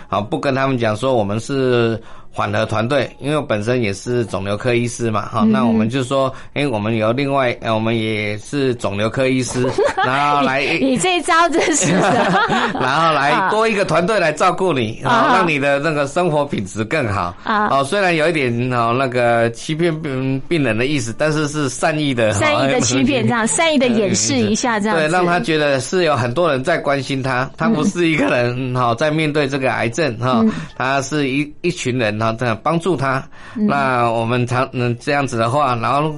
[0.08, 2.02] 好不跟他们讲说我们是。
[2.34, 9.68] 缓和团队，因为我本身也是肿瘤科医师嘛，哈、嗯，那我们就说，哎，我们有另外，我们也是肿瘤科医师，
[10.02, 11.92] 然后来，你这一招真是，
[12.72, 17.36] 然后来多一个团队来照顾你，啊，让你的那个生活品质更好。
[17.44, 17.68] 啊。
[17.70, 30.42] 哦，虽然有一点哦那个欺骗病病人的意思，但是是善意的，善意的欺骗，这样 善意的掩饰一下，这样对，让他觉得是有很多人在关心他，他不是一个人哈，在面对这个癌症哈，
[30.78, 32.21] 他是一一群人。
[32.22, 33.20] 然后这样帮助他，
[33.56, 36.14] 嗯、那我们常嗯这样子的话，然后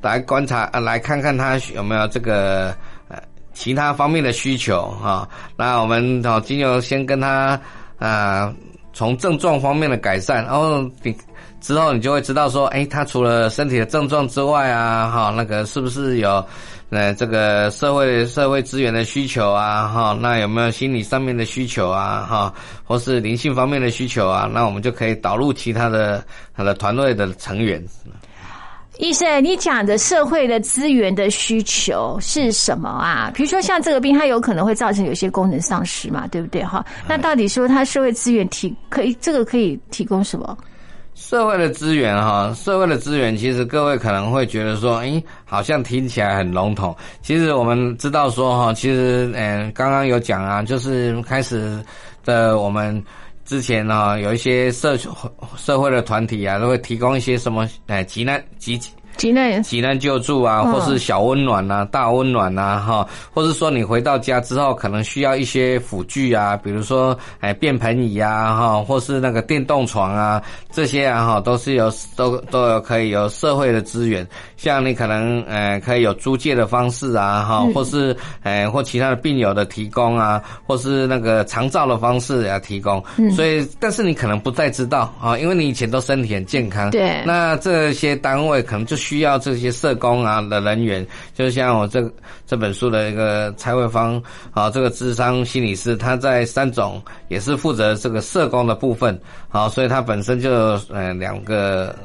[0.00, 2.72] 来观察，呃、来看看他有没有这个
[3.08, 3.18] 呃
[3.52, 5.28] 其他方面的需求啊。
[5.56, 7.60] 那我们哦，经由先跟他
[7.98, 8.54] 啊，
[8.92, 11.12] 从症状方面的改善，然后你
[11.60, 16.46] 之后你就会知道说，哎，他除了身体的症状之外啊，哈，那个是不是有？
[16.90, 22.52] 呃，这个社会社会资源的需求啊，哈，那有没有心理上面的需求啊，哈，
[22.84, 24.50] 或是灵性方面的需求啊？
[24.52, 26.24] 那我们就可以导入其他的
[26.54, 27.80] 他的团队的成员。
[28.98, 33.30] 医生，你讲的社会的资源的需求是什么啊？
[33.32, 36.62] 比如说像这个病，它有可能会造成有些功能丧失嘛，对不对？
[36.62, 40.58] 哈，那到底说它社会资源提可以这个可以提供什么？
[41.20, 46.96] 社会的资源哈，社会的资源，其实各位可能会觉得说，诶，好像听起来很笼统。
[47.20, 51.78] 其实我们知道说哈，其实嗯，刚刚有讲啊，就是开始
[52.24, 53.00] 的我们
[53.44, 54.96] 之前呢，有一些社
[55.56, 58.80] 社会的团体啊，都会提供一些什么哎急难急
[59.16, 60.72] 急难急难救助啊，嗯。
[60.72, 70.42] 或是小温暖呐、大温暖呐，哈，或是说你回到家之后可能需要一些辅具啊，比如说哎便盆椅啊，哈，或是那个电动床啊，
[70.72, 83.02] 这些啊哈都是有都都有可以有社会的资源，像你可能呃可以有租借的方式啊，哈，或是哎或其他的病友的提供啊，或是那个长照的方式啊提供，
[83.34, 87.22] 所以但是你可能不再知道啊，因为你以前都身体很健康，对。
[87.26, 92.08] 那这些单位可能就需要这些社工啊的人员，就像我这
[92.46, 100.50] 这本书的一个蔡慧芳啊，这个智商心理师，他在三种也是负责这个社工的部分，好，所以他本身就
[100.90, 101.96] 呃两个。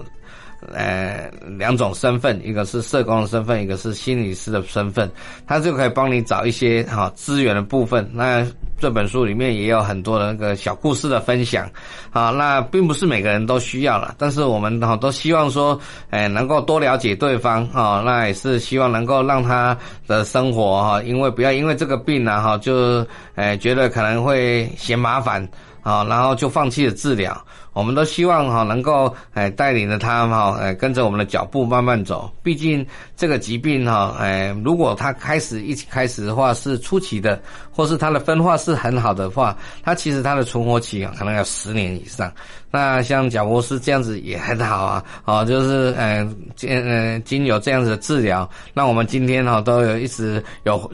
[0.73, 1.29] 呃，
[1.59, 5.07] 两种身份，一个是社工的身份，一个是心理师的身份，
[5.45, 8.09] 他就可以帮你找一些哈资源的部分。
[8.11, 8.43] 那
[8.79, 11.69] 这本书里面也有很多的那个小故事的分享，
[12.11, 25.47] 啊，那并不是每个人都需要了，但是我们哈都希望说，哎，能够多了解对方哈，那也是希望能够让他的生活哈，因为不要因为这个病呢哈，就哎觉得可能会嫌麻烦。
[25.85, 27.39] 啊，然后就放弃了治疗。
[27.75, 32.31] 我们都希望哈能够哎带领着他哈哎跟着我们的脚步慢慢走。
[32.41, 32.85] 毕竟
[33.17, 37.37] 这个疾病哈哎，如果他开始一开始的话是初期的，
[37.71, 42.31] 或是他的分化是很好的话，他其实他的存活期啊可能要十年以上。
[42.71, 50.89] 那像贾博士这样子也很好啊，哦，就是嗯经嗯经有这样子的治疗，那我们今天哈都有一直有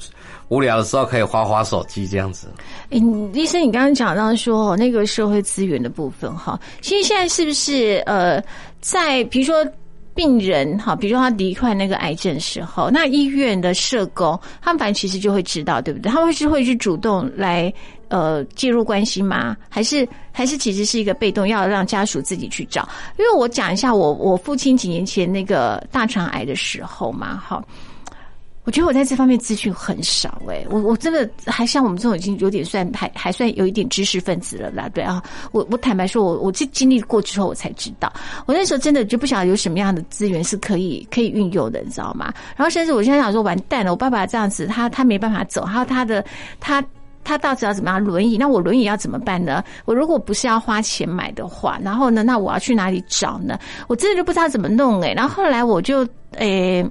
[0.49, 2.47] 无聊的时候可以划划手机这样子。
[2.89, 2.99] 诶，
[3.33, 8.41] 医生，你刚刚讲到说那个社会资源的部分哈，其实现在是不是呃，
[8.79, 9.65] 在比如说
[10.13, 16.11] 病人哈，比如说他罹患那个癌症的时候，那医院的社工他们反正其实就会知道，对不对？
[16.11, 17.73] 他们是会去主动来
[18.09, 19.55] 呃介入关系吗？
[19.69, 22.87] 还是 还是其实是一个被动，要让家属自己去找？
[23.17, 27.63] 因为我讲一下我我父亲几年前那个大肠癌的时候嘛，哈。
[28.63, 35.21] 我觉得我在这方面资讯很少哎、我我真的还像我们这种已经有点算还还算有一点知识分子了啦，对啊，
[35.51, 38.11] 我我坦白说，我我这经历过之后，我才知道，
[38.45, 42.33] 我那时候真的就不晓得有什么样的资源是可以可以运用的，你知道吗？
[42.55, 46.23] 然后甚至我现在想说，完蛋了，我爸爸这样子，他他没办法走，还有他的
[46.59, 46.83] 他。
[47.23, 48.35] 他到底要怎么样轮椅？
[48.35, 49.63] 那我轮椅要怎么办呢？
[49.85, 53.59] 我如果不是要花钱买的话，然后呢，那我要去哪里找呢？
[53.87, 56.83] 我真的就不知道怎么弄诶、然后后来我就诶。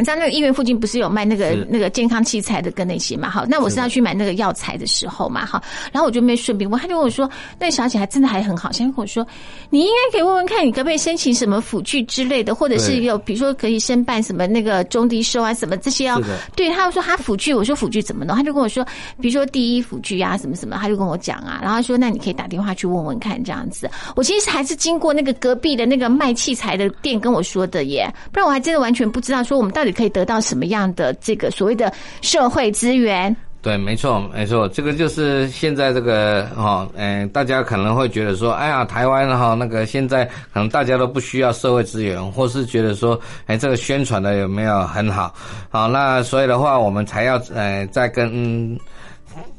[0.00, 3.30] 你知道那个医院附近不是有卖那个那个健康器材的跟那些嘛？
[3.30, 9.26] 好，那我是要去买那个药材的时候嘛，好，然后我就没顺便问，他就跟我说，那小姐还真的还很好，先跟我说，
[9.68, 16.20] 你应该可以问问看，你可不可以申请什么辅具之类的，或者是有比如说可以申办什么那个中低收啊什么这些哦
[16.56, 18.36] 对，他说他辅具，我说辅具怎么弄？
[18.36, 18.84] 他就跟我说，
[19.20, 23.90] 比如说第一辅具啊，什么什么，他就跟我讲啊，然后他说那你可以打电话去问问看这样子。
[24.16, 33.34] 我其实还是经过那个隔壁的那个卖器材的店跟我说的耶，不然我还真的完全不知道说我们到底可以得到什么样的这个所谓的社会资源。
[33.62, 45.34] 对，没错，没错，这个就是现在这个哈，嗯、大家可能会觉得说，哎呀，台湾哈那个现在可能大家都不需要社会资源，或是觉得说，哎，这个宣传的有没有很好？
[45.68, 48.78] 好，那所以的话，我们才要呃再跟。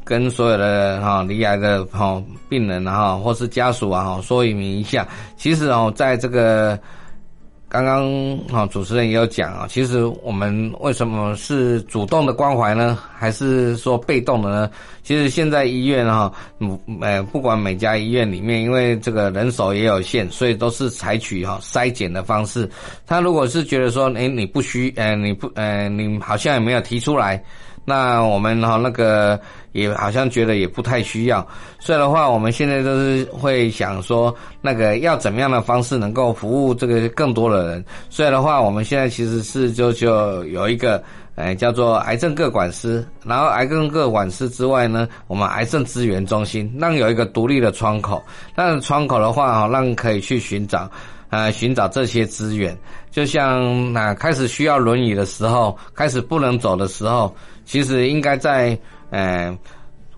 [0.04, 6.78] 跟所有的哈罹癌的哈病人哈或是家属啊哈说明一下，其实哦，在这个
[7.72, 14.70] 刚刚啊主持人也有讲啊，其实我们为什么是主动的关怀呢，还是说被动的呢？
[15.04, 16.30] 其实现在医院哈，
[16.60, 22.70] 嗯呃，不管每家医院里面，因为这个人手也有限，所以都是采取哈筛检的方式。
[23.08, 27.42] 他如果是觉得说，哎，你不需，呃，你不，呃，你好像也没有提出来。
[27.84, 29.40] 那我们哈那个
[29.72, 31.46] 也好像觉得也不太需要，
[31.80, 37.84] 所以的话，我们现在都是会想说，那个要怎么样的方式能够服务这个更多的人。
[38.10, 41.04] 所以的话，我们现在其实是就就有一个，
[41.36, 48.22] 哎，叫做癌症各管师，然后癌症各管师之外呢，我们癌症资源中心让有一个独立的窗口，
[48.56, 50.90] 那窗口的话哈，让可以去寻找。
[51.32, 52.78] 呃，寻找这些资源，
[53.10, 57.34] 就像那、开始需要轮椅的时候，开始不能走的时候，
[57.72, 58.78] 其实应该在
[59.12, 59.58] 呃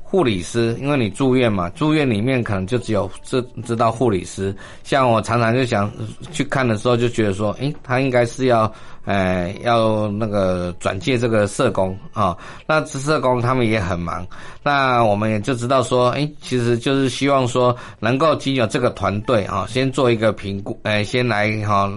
[0.02, 4.56] 护理师，因为你住院嘛，住院里面可能就只有知知道护理师。
[4.84, 5.92] 像我常常就想
[6.32, 8.72] 去看的时候，就觉得说，诶，他应该是要
[9.06, 12.36] 呃要那个转介这个社工啊、
[12.66, 14.26] 那社工他们也很忙，
[14.64, 21.88] 那我们也就知道说，诶，其实就是希望说能够经由这个团队啊，先做一个评估，呃，先来哈。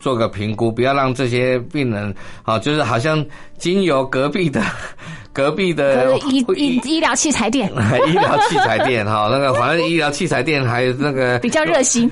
[0.00, 3.24] 做个评估，不要让这些病人啊，就是好像
[3.58, 4.62] 经由隔壁的
[5.32, 7.70] 隔壁的医医医疗器材店，
[8.08, 12.10] 医疗器材店哈，那个反正医疗器材店还有那个 比较热心，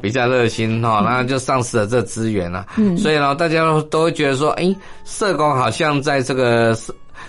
[0.00, 2.66] 比较热心哈，然后就丧失了这资源了。
[2.76, 6.76] 嗯，所以呢，大家都会觉得说，哎，社工好像在这个。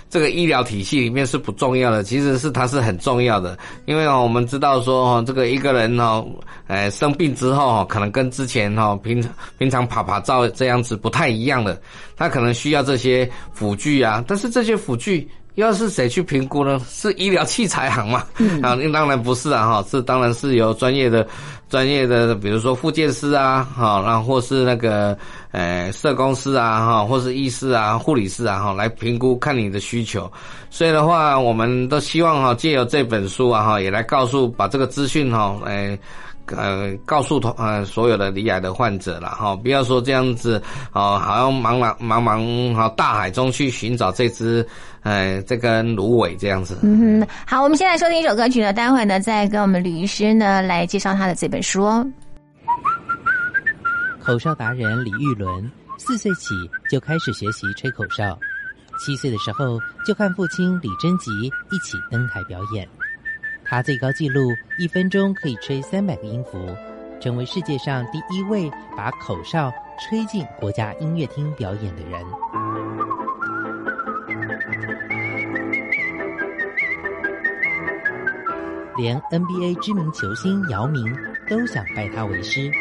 [0.10, 6.26] 这个医疗体系里面是不重要的，其实是它是很重要的，因为哦，我们知道说哈，这个一个人哦，
[6.68, 9.24] 哎生病之后哈，可能跟之前哈平
[9.58, 11.82] 平常爬爬照这样子不太一样的，
[12.16, 15.30] 他可能需要这些辅具啊，但是这些辅具。
[15.58, 16.80] 要是谁去评估呢？
[16.88, 18.20] 是医疗器材行嘛？
[18.62, 21.28] 啊，那当然不是啊，哈，是当然是由专业的、
[21.68, 25.18] 专业的，比如说复健师啊，哈，然后或是那个，
[25.52, 30.32] 呃，社工师啊，哈，或是医师啊、护理师啊，哈，来评估看你的需求。
[30.70, 35.74] 所以的话，我们都希望哈，借由这本书啊，哈，也来告诉把这个资讯哈，哎。
[35.88, 35.98] 呃，
[37.06, 40.62] 告诉同呃所有的离癌的患者了哈，不要说这样子
[40.94, 44.66] 哦，好像茫茫茫茫哈大海中去寻找这只
[45.04, 46.80] 呃这根芦苇这样子。
[46.84, 52.06] 嗯哼，好，我们现在收听一首歌曲呢，待会呢再跟我们吕医师呢来介绍他的这本书哦。
[54.24, 56.54] 口哨达人李玉伦四岁起
[56.90, 58.38] 就开始学习吹口哨，
[59.00, 61.32] 七岁的时候就看父亲李贞吉
[61.72, 62.88] 一起登台表演。
[63.70, 66.58] 他最高纪录一分钟可以吹三百个音符，
[67.20, 72.26] 成为世界上第一位把口哨吹进国家音乐厅表演的人。
[78.98, 81.04] 连 NBA 知名球星姚明
[81.50, 82.72] 都想拜他为师。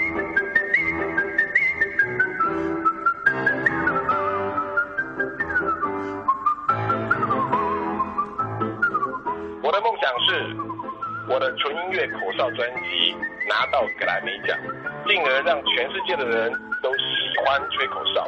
[16.07, 17.05] 界的人都喜
[17.45, 18.27] 欢吹口哨，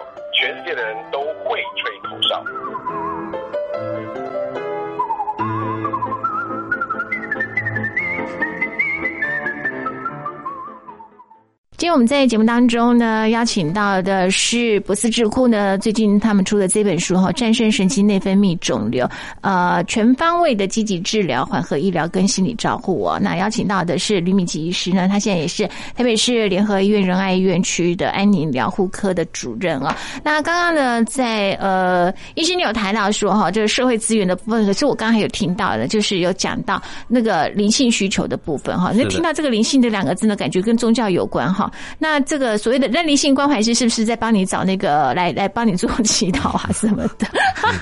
[11.88, 19.06] 天我们在节目当中呢，邀请到的是博思智库呢，最近他们出的这本书哈，《战胜神经内分泌肿瘤》，
[19.40, 23.18] 呃，全方位的积极治疗、缓和医疗跟心理照护哦。
[23.18, 25.66] 那邀请到的是吕敏吉医师呢，他现在也是
[25.96, 29.96] 台北市联合医院仁爱医院区的安宁疗护科的主任啊。
[30.22, 38.92] 那刚刚呢，在呃，医生你有谈到说哈，这个社会资源的部分，可是我刚刚还有听到的，就是有讲到那个灵性需求的部分哈。
[38.94, 41.72] 那听到这个灵性这两个字呢，感觉跟宗教有关哈。
[41.98, 47.26] 那这个所谓的认灵性关怀师，是不是在帮你找那个来来帮你做祈祷啊什么的？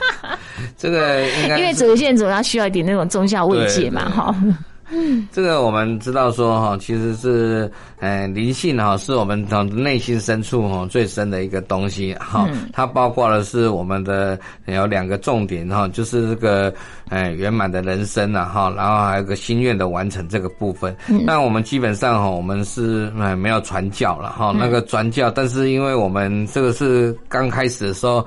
[0.78, 1.26] 这个
[1.58, 4.34] 因为主线主要需要一点那种宗教慰藉嘛，哈。
[5.32, 12.48] 这个我们知道说哈，其实是呃灵性哈，是我们从内心深处哈最深的一个东西哈。
[12.72, 16.72] 它包括的是我们的有两个重点哈，就是这个
[17.08, 20.96] 呃圆满的人生呐哈，然后还有个心愿的完成这个部分。
[21.24, 28.26] 那我们基本上哈，我们是呃没有传教了哈，那个传教，但是因为我们这个是刚开始的时候。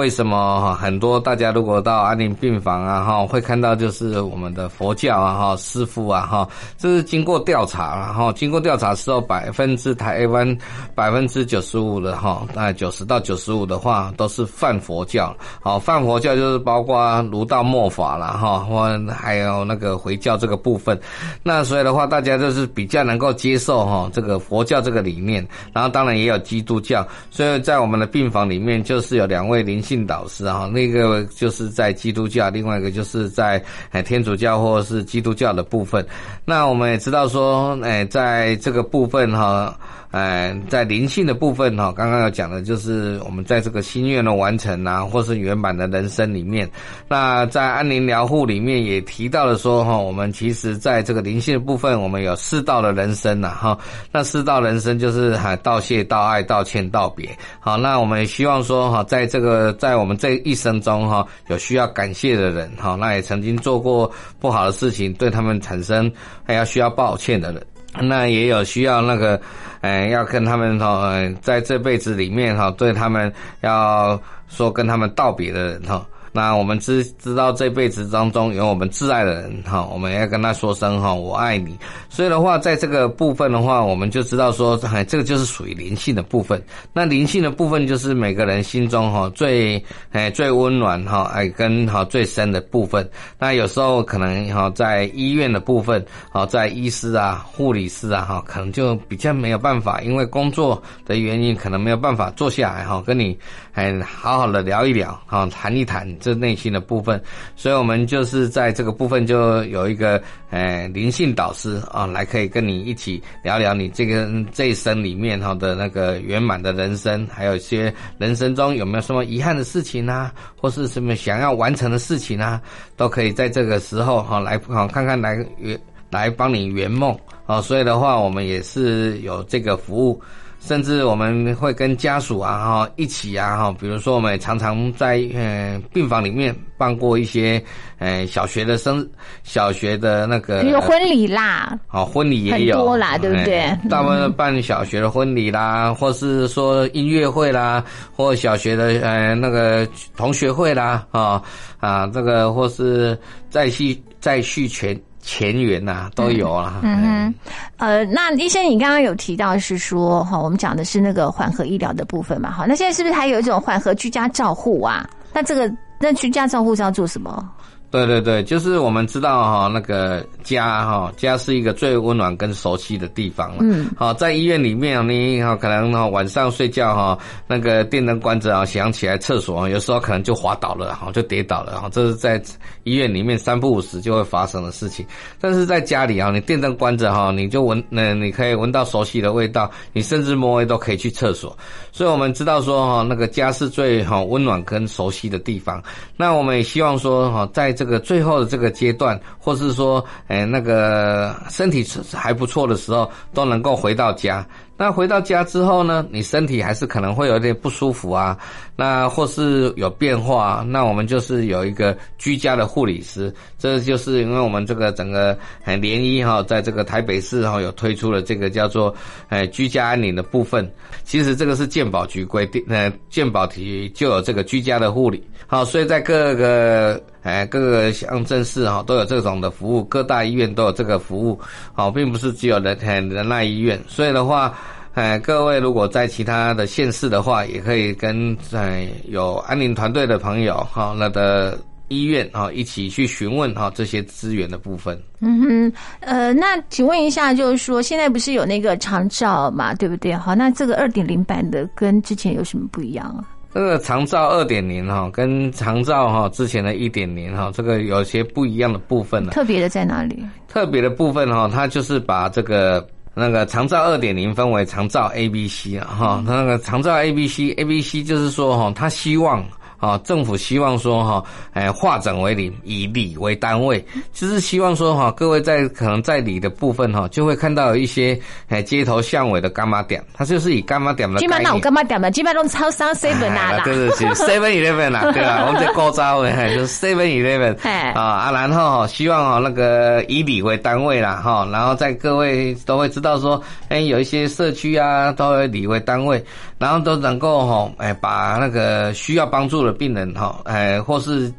[0.00, 6.48] 为什么哈很多大家如果到安宁病房啊哈，会看到就是我们的佛教啊哈师傅啊哈，
[6.78, 10.56] 这是经过调查了哈，经过调查之后，百分之台湾
[10.94, 20.98] 百分之九十五的哈，大概九十到九十五的话都是泛佛教，好泛佛教就是包括儒道末法了哈，或还有那个回教这个部分，
[21.42, 29.78] 那所以的话大家就是比较能够接受哈这个佛教这个理念，然后当然也有基督教，所以在我们的病房里面就是有两位灵。
[29.90, 33.60] 性导师哈，那个就是在基督教，另外一个就是在
[34.04, 36.06] 天主教或是基督教的部分。
[36.44, 39.76] 那我们也知道说，哎，在这个部分哈。
[40.10, 46.68] 哎，在灵性的部分哈，刚刚要讲的就是我们在这个心愿的完成啊，或是圆满的人生里面。
[47.06, 53.78] 那在安宁疗护里面也提到了说哈，我们其实在这个灵性的部分，我们有四道的人生呐哈。
[54.10, 57.28] 那四道人生就是哈道谢、道爱、道歉、道别。
[57.60, 66.10] 好，那我们也希望说哈，在这个在我们这一生中哈，有需要感谢的人哈，那也曾经做过不好的事情，对他们产生
[66.44, 67.64] 还要需要抱歉的人。
[67.98, 69.40] 那也有需要那个，
[69.80, 73.32] 哎，要跟他们哈，在这辈子里面哈，对他们
[73.62, 76.06] 要说跟他们道别的人哈。
[76.32, 81.76] 那我们知知道这辈子当中有我们挚爱的人哈，我们要跟他说声哈，我爱你。
[82.08, 86.62] 所以的话，在这个部分的话，我们就知道说，哎，这个就是属于灵性的部分。
[86.92, 93.08] 那灵性的部分就是每个人心中哈最哎最温暖哈哎跟哈最深的部分。
[93.36, 103.36] 那有时候可能哈在医院的部分，哈在医师啊、护理师啊哈，可能就比较没有办法，因为工作的原因，可能没有办法坐下来哈跟你
[103.72, 106.08] 哎好好的聊一聊哈谈一谈。
[106.20, 107.20] 这内心的部分，
[107.56, 122.60] 所以我们就是在这个部分就有一个呃灵性导师啊，来可以跟你一起聊聊你这个这一生里面哈的那个圆满的人生，还有一些人生中有没有什么遗憾的事情啊，或是什么想要完成的事情啊，
[122.96, 130.20] 都可以在这个时候哈来好看看来圆来帮你圆梦啊，所以的话，我们也是有这个服务。
[130.60, 137.62] 甚至我们会跟家属啊哈一起啊哈，比如说我们常常在呃病房里面办过一些
[137.98, 139.06] 呃小学的生
[139.42, 143.74] 小学的那个，比如婚礼啦，哦婚礼也有很多啦，对不对？
[143.88, 147.82] 大部分办小学的婚礼啦，或是说音乐会啦，
[148.14, 151.42] 或小学的呃那个同学会啦啊
[151.78, 154.98] 啊这个或是再续再续全。
[155.30, 156.80] 前缘呐都有啊。
[156.82, 157.34] 嗯嗯，
[157.76, 165.08] 呃，那医生，你刚刚有提到是说哈，我们讲的是那个缓和医疗的部分嘛，好，那现在是不是还有一种缓和居家照护啊？
[165.32, 167.48] 那这个那居家照护是要做什么？
[167.90, 173.90] 对对对，就是我们知道哈，那个家哈，家是一个最温暖跟熟悉的地方嗯。
[173.96, 177.18] 好，在医院里面，你哈可能哈晚上睡觉哈，
[177.48, 181.88] 那个电灯关着啊，想起来厕所，有时候可能就滑倒了哈，就跌倒了哈。
[181.90, 182.40] 这是在
[182.84, 185.04] 医院里面三不五时就会发生的事情。
[185.40, 191.58] 但是在家里啊，你电灯关着哈，你就闻那你可以闻到熟悉的味道，你甚至摸都可以去厕所。
[191.90, 195.82] 所以我们知道说哈，那个家是最哈温暖跟熟悉的地方。
[196.16, 204.46] 那我们也希望说哈，在这个最后的这个阶段，或是说，哎，那个身体还不错的时候，都能够回到家。
[204.76, 208.36] 那回到家之后呢，你身体还是可能会有点不舒服啊，
[208.76, 218.94] 那或是有变化，那我们就是有一个居家的护理师，这就是因为我们这个整个很联谊哈，在这个台北市哈有推出了这个叫做
[219.28, 220.70] 哎居家安宁的部分。
[221.02, 225.22] 其实这个是健保局规定，呃，健保局就有这个居家的护理。
[225.50, 231.40] 好，所以在各个哎各个乡镇市哈都有这种的服务，各大医院都有这个服务。
[231.74, 232.78] 好，并不是只有人
[233.08, 234.56] 人大医院，所以的话。
[234.94, 245.00] 哎，各位如果在其他的县市的话，也可以跟在有安宁团队的朋友哈，那的医院啊一起去询问哈这些资源的部分。
[245.20, 250.12] 嗯哼，呃，那请问一下，就是说现在不是有那个长照嘛，对不对？
[250.12, 253.22] 好，那这个二点零版的跟之前有什么不一样啊？
[253.52, 259.32] 这个长照二点零哈，跟长照哈之前的一点零哈，这个有些不一样的部分呢。
[259.32, 260.24] 特别的在哪里？
[260.48, 262.86] 特别的部分哈，它就是把这个。
[263.12, 269.44] 那个长照二点零分为长照 A、B、C 啊，哈，那个长照 A、B、C，A、B、C 就是说哈，它希望。
[269.80, 278.18] 啊，政府希望说哈，哎，化整为零，以里为单位，就是希望说哈，各位在可能在里的部分哈，就会看到有一些
[278.48, 281.18] 哎街头巷尾的干妈店，它就是以干妈店的。
[281.18, 283.60] 基本上我干妈店嘛，基本上都超商 seven 啦。
[283.64, 285.46] 对对对，seven eleven 啦，对吧？
[285.46, 287.56] 我们在高招诶，就是 seven eleven。
[287.94, 296.22] 啊啊，然后希望哈那个以里为单位啦，哈，然后在各位都会知道说，哎，有一些社区啊，都以里为单位，
[296.60, 299.72] 然后都能够哈，哎，把那个需要帮助的。
[299.72, 301.32] 病人哈，哎，或是，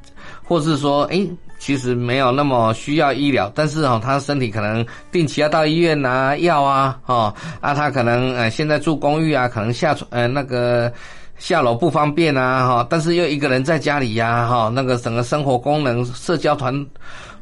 [0.43, 1.27] 或是说，哎，
[1.59, 10.91] 其实没有那么需要医疗，但是哈，他身体可能定期要到医院拿药啊，哈，啊，他可能呃现在住公寓啊，可能下呃那个
[11.37, 16.73] 下楼不方便啊，哈，但是又一个人在家里呀，哈，那个整个生活功能、社交团。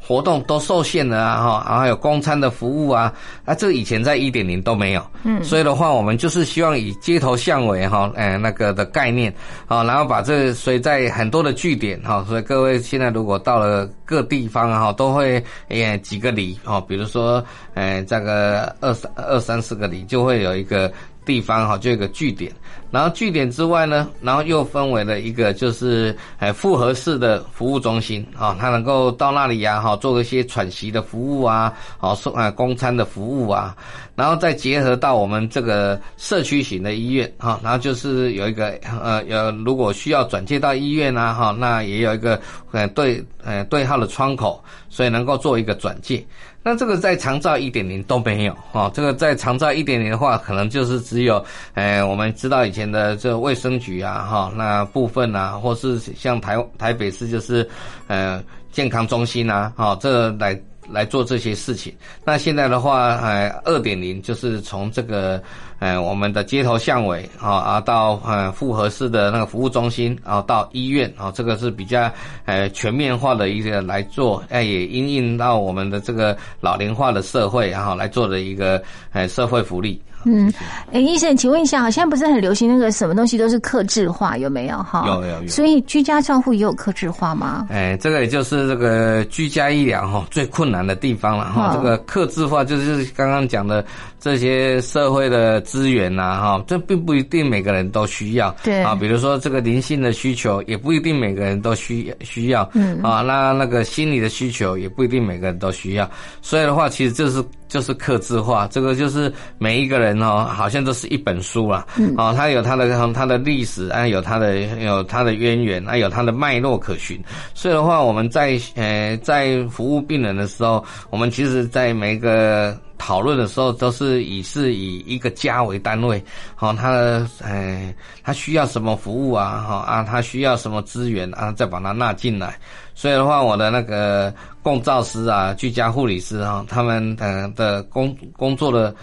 [0.10, 3.14] 活动都受限了啊，哈，然后还有公餐的服务啊，
[3.46, 9.32] 啊，这以前在一点零都没有，嗯，所以的话，我们就是希望以街头巷尾哈，哎，那个的概念，
[9.68, 17.46] 啊，然后把这，所以在很多的据点哈，所以各位现在如果到了各地方哈，都会哎几个里哈，比如说
[17.76, 20.92] 哎这个二三二三四个里就会有一个。
[21.26, 22.52] 地方哈，就一个据点，
[22.92, 33.76] 然后据点之外呢，然后又分为了一个就是哎复合式的服务中心啊，它能够到那里呀哈，做一些喘息的服务啊，好送啊公餐的服务啊，
[34.16, 38.70] 然后再结合到我们这个社区型的医院哈，然后就是有一个
[39.02, 42.42] 呃有如果需要转接到医院啊哈，那也有一个
[42.72, 44.60] 呃对呃对号的窗口，
[44.90, 46.26] 所以能够做一个转介。
[46.62, 51.44] 那这个在长照一点零都没有哈，这个在长照一点零的话，可能就是只有，
[51.74, 57.68] 哎，我们知道以前的这卫生局啊哈，那部分啊，或是像台台北市就是，
[58.08, 60.60] 呃，健康中心啊，哈，这来。
[60.92, 61.94] 来做这些事情。
[62.26, 65.40] 那现在的话，呃，二点零就是从这个，
[65.78, 72.12] 呃，我们的街头巷尾啊，啊，到呃复合式的那个服务中心，啊到医院啊，这个是比较，
[72.46, 78.82] 呃，全面化的一个来做，哎，也因应到我们的这个老龄化的社会，然后来做的一个，
[79.12, 80.02] 哎，社会福利。
[80.26, 80.52] 嗯，
[80.92, 85.06] 哎，医生，请问一下，好像不是很流行那个什么东西都是克制化，有没有哈？
[85.08, 85.48] 有有有。
[85.48, 87.68] 所以居家照护也有克制化吗？
[87.70, 91.74] 哎，这个也就是这个居家医疗哈最困难的地方了哈。
[91.74, 93.86] 这个克制化就是刚刚讲的
[94.20, 98.54] 这些社会的资源呐哈，这并不一定每个人都需要。
[98.64, 102.70] 对啊，比如说这个灵性的需求，也不一定每个人都需需要。
[102.74, 106.10] 嗯啊，那那个心理的需求，也不一定每个人都需要。
[106.42, 107.42] 所以的话，其实这是。
[107.70, 111.86] 就是刻字化，这个就是每一个人哦，好像都是一本书啊，
[112.18, 117.18] 哦，他有他的他的历史啊，有他的有他的渊源啊，有他的脉络可循。
[117.54, 126.24] 所以的话，我们在呃在服务病人的时候，我们其实在每一个讨论的时候，都是以是以一个家为单位，
[126.54, 127.92] 好，他的呃
[128.24, 132.60] 他需要什么服务啊，哈啊，他需要什么资源啊，再把它纳进来。
[132.94, 134.32] 所以的话，我的那个
[134.62, 138.94] 共照师啊，居家护理师啊，他们呃的工工作的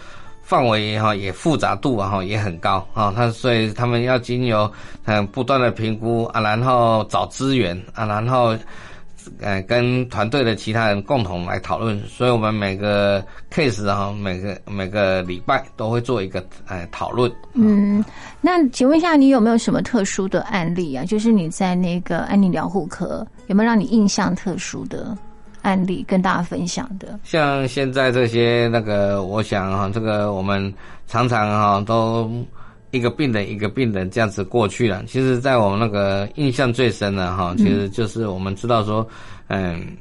[0.42, 4.70] 范围哈也复杂度啊哈也很高啊，他所以他们要经由
[5.06, 8.54] 嗯不断的评估啊，然后找资源啊，然后。
[9.40, 17.30] 呃，跟团队的其他人共同来讨论，所以我们每个 case 哈，每个每个礼拜都会做一个呃讨论。
[17.54, 18.04] 嗯，
[18.40, 21.04] 那请问一下，你有没有什么特殊的案例啊？
[21.04, 25.16] 就是你在那个安宁疗护科有没有让你印象特殊的
[25.62, 27.18] 案例跟大家分享的？
[27.24, 30.72] 像现在这些那个，我想哈，这个我们
[31.06, 32.30] 常常哈都。
[32.92, 35.04] 一个病人一个病人这样子过去了。
[35.06, 39.06] 其实，在我们那个印象最深的哈，其实就是我们知道说，
[39.48, 39.96] 嗯，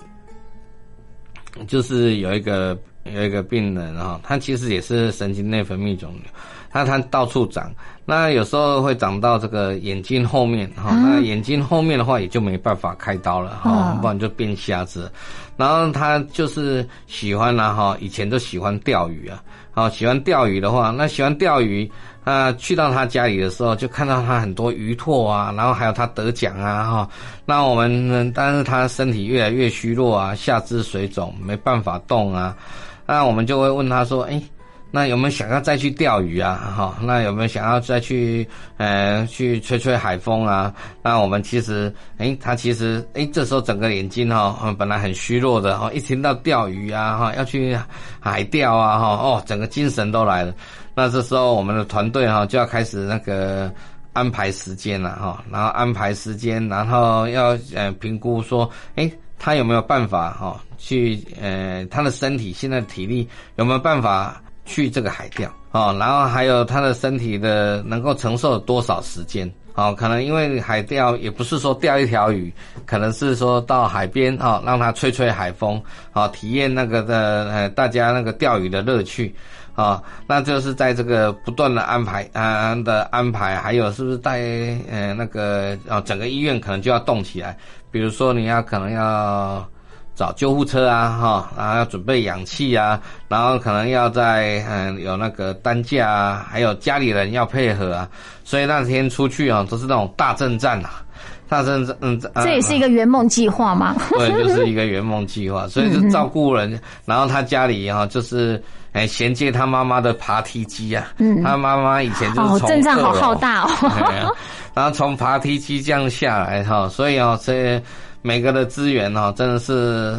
[1.67, 6.21] 就是有一个有一个病人哈，他其实也是神经内分泌肿瘤，
[6.69, 7.73] 他他到处长，
[8.05, 15.11] 那有时候会长到这个眼睛后面哈，那眼睛后面的话也就没办法开刀了哈，不然就变瞎子。
[15.57, 21.89] 然后他就是喜欢啊哈，以前都喜欢钓鱼啊，好喜欢钓鱼的话，那喜欢钓鱼。
[22.26, 27.09] 啊，去到他家里的时候，就看到他很多鱼拓啊，然后还有他得奖啊，哈。
[27.45, 32.57] 那我们，但是他身体越来越虚弱啊，下肢水肿，没办法动啊。
[33.05, 34.41] 那我们就会问他说：“哎，
[34.89, 36.73] 那有没有想要再去钓鱼啊？
[36.76, 38.47] 哈，那有没有想要再去，
[38.78, 40.73] 呃，去吹吹海风啊？”
[41.03, 47.78] 那我们其实，哎，他其实，哎，这时候整个眼睛哈，本来很虚弱的哈，一听到钓鱼啊，哈，要去
[48.19, 50.51] 海钓啊，哈，哦，整个精神都来了。
[50.96, 53.70] 那这时候，我们的团队哈就要开始那个
[54.14, 63.28] 安排时间了哈，然后安排时间，然后要呃评估说，哎，他有没有办法哈去呃他的身体现在体力
[63.58, 65.91] 有没有办法去这个海钓啊？
[65.91, 69.91] 然后还有他的身体的能够承受多少时间啊？
[69.91, 72.54] 可能因为海钓也不是说钓一条鱼，
[72.86, 75.82] 可能是说到海边啊，让他吹吹海风
[76.14, 79.36] 啊，体验那个的呃大家那个钓鱼的乐趣。
[79.76, 87.57] 啊，那就是在这个不断的安排啊的安排，还有是不是在呃那个啊整个医院可能就要动起来，
[87.91, 89.67] 比如说你要可能要
[90.15, 98.07] 找救护车啊哈，然后要准备氧气啊，然后可能要在嗯有那个担架啊，还有家里人要配合啊，
[98.45, 101.03] 所以那天出去啊都是那种大阵仗啊，
[101.49, 103.93] 大阵仗嗯，这也是一个圆梦计划嘛？
[104.11, 108.63] 对，就是一个圆梦计划，所以就照顾人，然后他家里哈就是。
[108.96, 111.12] 哎，衔接他妈妈的爬梯机啊！
[111.18, 114.34] 嗯，他妈妈以前就是从阵仗好浩大哦。
[114.74, 117.82] 然后从爬梯机这样下来哈，所以哦，这
[118.22, 120.16] 每个的资源哦，真的是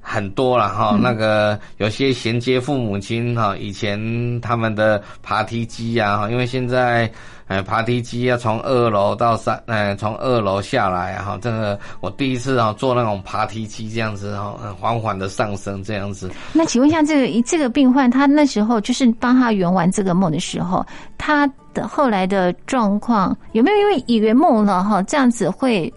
[0.00, 0.98] 很多了哈。
[1.00, 7.10] 那个有些衔接父母亲哈，以前他们的爬梯机呀，因为现在。
[7.48, 16.30] 哎，爬梯机啊从二楼到三，哎，从二楼下来哈，这个我第一次啊坐那种爬梯机这样子哈，缓缓的上升这样子。
[16.52, 20.84] 那请问一下，这个这个病患他那时候就是帮他圆完这个梦的时候，
[21.16, 25.90] 他的后来的状况有没有因为圆梦了哈，这样子会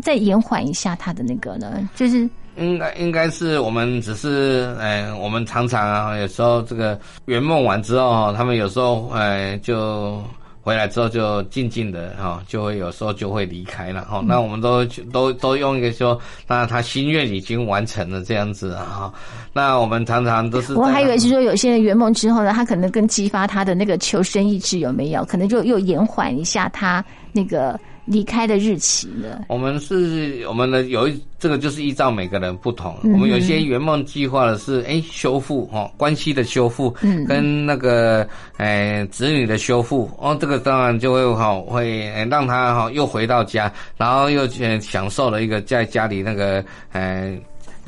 [0.00, 1.88] 再延缓一下他的那个呢？
[1.96, 2.18] 就是
[2.56, 10.22] 应该应该是我们只是哎，我们常常啊，有时候这个圆梦完之后，他们有时候哎就。
[10.68, 14.22] 回来之后就静静的哈，就会有时候就会离开了哈。
[14.26, 19.10] 那我们都都都用一个说，那他心愿已经完成了这样子哈。
[19.54, 25.24] 那我们常常都是，我还以为是说有些人圆梦之后呢，他可能更激发他的那个求生意志有没有？
[25.24, 27.02] 可能就又延缓一下他
[27.32, 27.80] 那个。
[28.08, 29.44] 离开的日期呢？
[29.48, 32.96] 我们是我们的有一这个就是依照每个人不同。
[33.02, 44.46] 我们有些圆梦计划的是哎修复哦关系的修复，嗯，跟那个哎子女的修复哦，这个当然就会哈会让他哈又回到家，然后又
[44.80, 47.38] 享受了一个在家里那个哎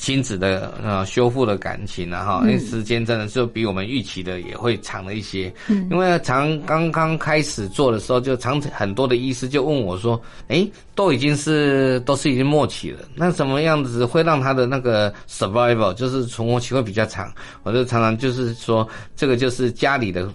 [0.01, 5.53] 亲子的呃修复的感情啊哈，因为时间真的是比我们预期的也会长了一些。
[5.69, 17.31] 嗯，因为常刚刚开始做的时候，就常很多的医师就问我说：“哎，都已经是都是已经末期了，那什么样子会让他的那个 survival 就是存活期会比较长？”
[17.63, 20.27] 我就常常就是说，这个就是家里的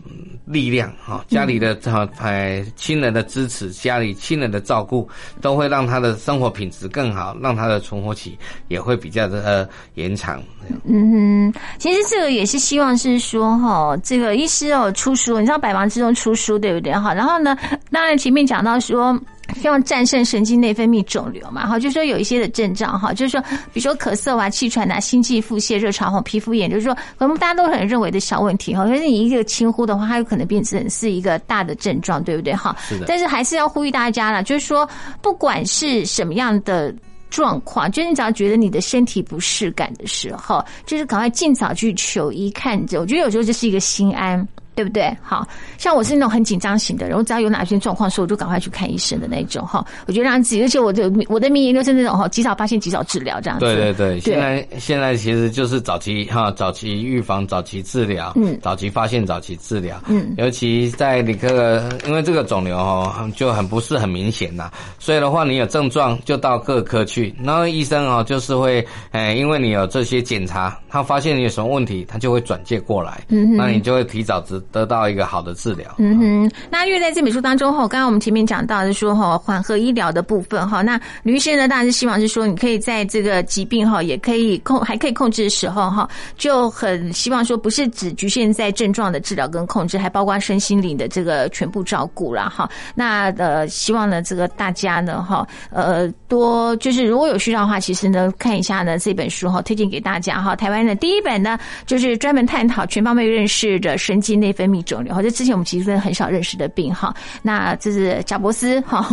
[0.45, 5.09] 力量哈，家里的哈哎亲人的支持，家里亲人的照顾，
[5.41, 8.38] 都会让他的生活品质更好，让他的存活期
[8.68, 9.55] 也会比较的呃
[9.93, 10.41] 延长。
[10.86, 17.14] 嗯哼，其实这个也是希望是说哈，这个医师哦出书，你知道百忙之中出书对不对哈？
[17.14, 17.56] 然后呢，
[17.91, 19.18] 当然前面讲到说。
[19.58, 23.39] 希望战胜神经内分泌肿瘤嘛，哈，就是说有一些的症状哈，就是说，
[23.72, 32.76] 比如说咳嗽啊、气喘啊、心悸、腹泻、热潮红、皮肤炎，就是说，可能大家都很认为的小问题哈，可是你一个轻忽的话，它有可能变成是一个大的症状，对不对哈？
[32.82, 33.06] 是的。
[33.08, 34.89] 但是还是要呼吁大家了，就是说，
[35.22, 36.91] 不管是什么样的
[37.30, 42.99] 状况，就是你只要觉得你的身体不适感的时候，就是赶快尽早去求医看诊。
[42.99, 44.47] 我觉得有时候这是一个心安。
[44.76, 45.15] 对不对？
[45.21, 45.47] 好
[45.78, 49.86] 像我是那种很紧张型的人，我只要有哪些状况，说我就赶快去看医生的那种哈。
[50.05, 53.65] 我觉得让自己，而且我的我的名言就是那种哈，及早发现，及早治疗这样子。
[53.65, 64.69] 对对对，现在现在其实就是早期哈，早期预防，早期治疗，嗯，早期发现，早期治疗，嗯，尤其在你这个，因为这个肿瘤哈就很不是很明显呐，
[64.99, 74.61] 所以的话，你有症状就到各科去，然后医生哦就是会，哎，因为你有这些检查，他发现你有什么问题，他就会转介过来，嗯，那你就会提早知。
[74.72, 75.95] 得到一个好的治疗。
[75.97, 92.70] 嗯哼，那因为在这本书当中哈，刚刚我们前面讲到的说哈，缓和医疗的部分哈，那吕医生呢，当然是希望是说，你可以在这个疾病哈，也可以控，还可以控制的时候哈，就很希望说，不是只局限在症状的治疗跟控制，还包括身心灵的这个全部照顾了哈。
[92.93, 100.55] 那呃，希望呢，这个大家呢哈，呃，多就是如果有需要的话，其实呢，看一下呢这本书哈，推荐给大家哈。
[100.55, 104.55] 台湾的第一本呢，就是专门探讨全方位认识的神经内。
[104.55, 109.05] 分泌肿瘤，或者之前我们其实很少认识的病哈，那这是贾伯斯哈，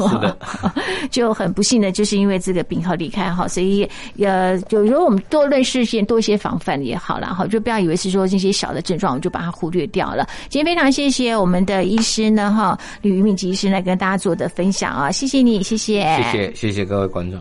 [1.10, 3.82] 就很不幸的就是因为这个病哈离开哈，所以
[4.20, 10.28] 呃，就如果我们多认识一些多一些防范也好了哈，就不要以为是说这些小的症状我们就把它忽略掉了。
[10.48, 17.38] 今天非常谢谢我们的医师呢哈，吕玉敏医师来跟大家做的分享啊，谢谢你，谢谢，谢谢谢谢各位观众。